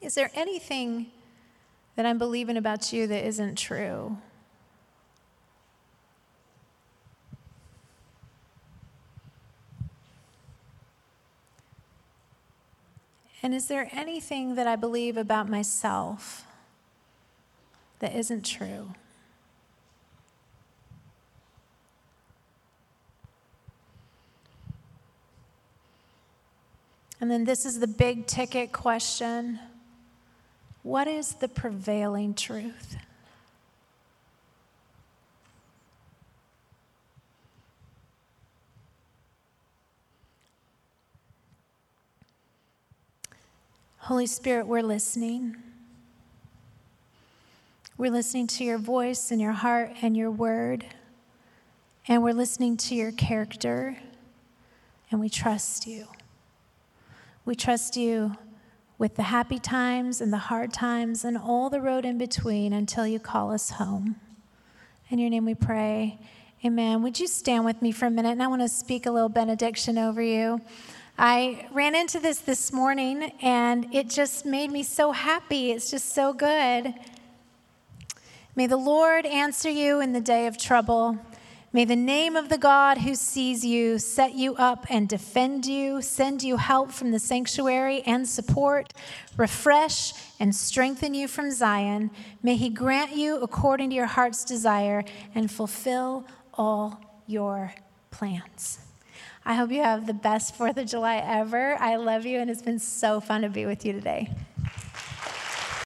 Is 0.00 0.14
there 0.14 0.30
anything 0.34 1.06
that 1.96 2.06
I'm 2.06 2.18
believing 2.18 2.56
about 2.56 2.92
you 2.92 3.06
that 3.06 3.26
isn't 3.26 3.56
true? 3.56 4.16
And 13.44 13.52
is 13.52 13.66
there 13.66 13.88
anything 13.92 14.54
that 14.54 14.68
I 14.68 14.76
believe 14.76 15.16
about 15.16 15.48
myself 15.48 16.46
that 18.02 18.16
isn't 18.16 18.44
true. 18.44 18.88
And 27.20 27.30
then 27.30 27.44
this 27.44 27.64
is 27.64 27.78
the 27.78 27.86
big 27.86 28.26
ticket 28.26 28.72
question 28.72 29.60
What 30.82 31.06
is 31.06 31.34
the 31.34 31.46
prevailing 31.46 32.34
truth? 32.34 32.96
Holy 43.98 44.26
Spirit, 44.26 44.66
we're 44.66 44.82
listening. 44.82 45.54
We're 48.02 48.10
listening 48.10 48.48
to 48.48 48.64
your 48.64 48.78
voice 48.78 49.30
and 49.30 49.40
your 49.40 49.52
heart 49.52 49.92
and 50.02 50.16
your 50.16 50.32
word. 50.32 50.84
And 52.08 52.20
we're 52.20 52.32
listening 52.32 52.76
to 52.78 52.96
your 52.96 53.12
character. 53.12 53.96
And 55.12 55.20
we 55.20 55.28
trust 55.28 55.86
you. 55.86 56.08
We 57.44 57.54
trust 57.54 57.96
you 57.96 58.36
with 58.98 59.14
the 59.14 59.22
happy 59.22 59.60
times 59.60 60.20
and 60.20 60.32
the 60.32 60.38
hard 60.38 60.72
times 60.72 61.24
and 61.24 61.38
all 61.38 61.70
the 61.70 61.80
road 61.80 62.04
in 62.04 62.18
between 62.18 62.72
until 62.72 63.06
you 63.06 63.20
call 63.20 63.52
us 63.52 63.70
home. 63.70 64.16
In 65.08 65.20
your 65.20 65.30
name 65.30 65.44
we 65.44 65.54
pray. 65.54 66.18
Amen. 66.64 67.04
Would 67.04 67.20
you 67.20 67.28
stand 67.28 67.64
with 67.64 67.80
me 67.82 67.92
for 67.92 68.06
a 68.06 68.10
minute? 68.10 68.32
And 68.32 68.42
I 68.42 68.48
want 68.48 68.62
to 68.62 68.68
speak 68.68 69.06
a 69.06 69.12
little 69.12 69.28
benediction 69.28 69.96
over 69.96 70.20
you. 70.20 70.60
I 71.16 71.68
ran 71.72 71.94
into 71.94 72.18
this 72.18 72.40
this 72.40 72.72
morning 72.72 73.30
and 73.40 73.94
it 73.94 74.10
just 74.10 74.44
made 74.44 74.72
me 74.72 74.82
so 74.82 75.12
happy. 75.12 75.70
It's 75.70 75.88
just 75.88 76.12
so 76.12 76.32
good. 76.32 76.94
May 78.54 78.66
the 78.66 78.76
Lord 78.76 79.24
answer 79.24 79.70
you 79.70 80.02
in 80.02 80.12
the 80.12 80.20
day 80.20 80.46
of 80.46 80.58
trouble. 80.58 81.16
May 81.72 81.86
the 81.86 81.96
name 81.96 82.36
of 82.36 82.50
the 82.50 82.58
God 82.58 82.98
who 82.98 83.14
sees 83.14 83.64
you 83.64 83.98
set 83.98 84.34
you 84.34 84.54
up 84.56 84.84
and 84.90 85.08
defend 85.08 85.64
you, 85.64 86.02
send 86.02 86.42
you 86.42 86.58
help 86.58 86.92
from 86.92 87.12
the 87.12 87.18
sanctuary 87.18 88.02
and 88.02 88.28
support, 88.28 88.92
refresh 89.38 90.12
and 90.38 90.54
strengthen 90.54 91.14
you 91.14 91.28
from 91.28 91.50
Zion. 91.50 92.10
May 92.42 92.56
he 92.56 92.68
grant 92.68 93.16
you 93.16 93.40
according 93.40 93.88
to 93.88 93.96
your 93.96 94.04
heart's 94.04 94.44
desire 94.44 95.02
and 95.34 95.50
fulfill 95.50 96.26
all 96.52 97.00
your 97.26 97.72
plans. 98.10 98.80
I 99.46 99.54
hope 99.54 99.70
you 99.70 99.82
have 99.82 100.06
the 100.06 100.12
best 100.12 100.58
4th 100.58 100.76
of 100.76 100.86
July 100.86 101.16
ever. 101.16 101.76
I 101.80 101.96
love 101.96 102.26
you, 102.26 102.38
and 102.38 102.50
it's 102.50 102.60
been 102.60 102.78
so 102.78 103.18
fun 103.18 103.40
to 103.40 103.48
be 103.48 103.64
with 103.64 103.86
you 103.86 103.94
today. 103.94 104.28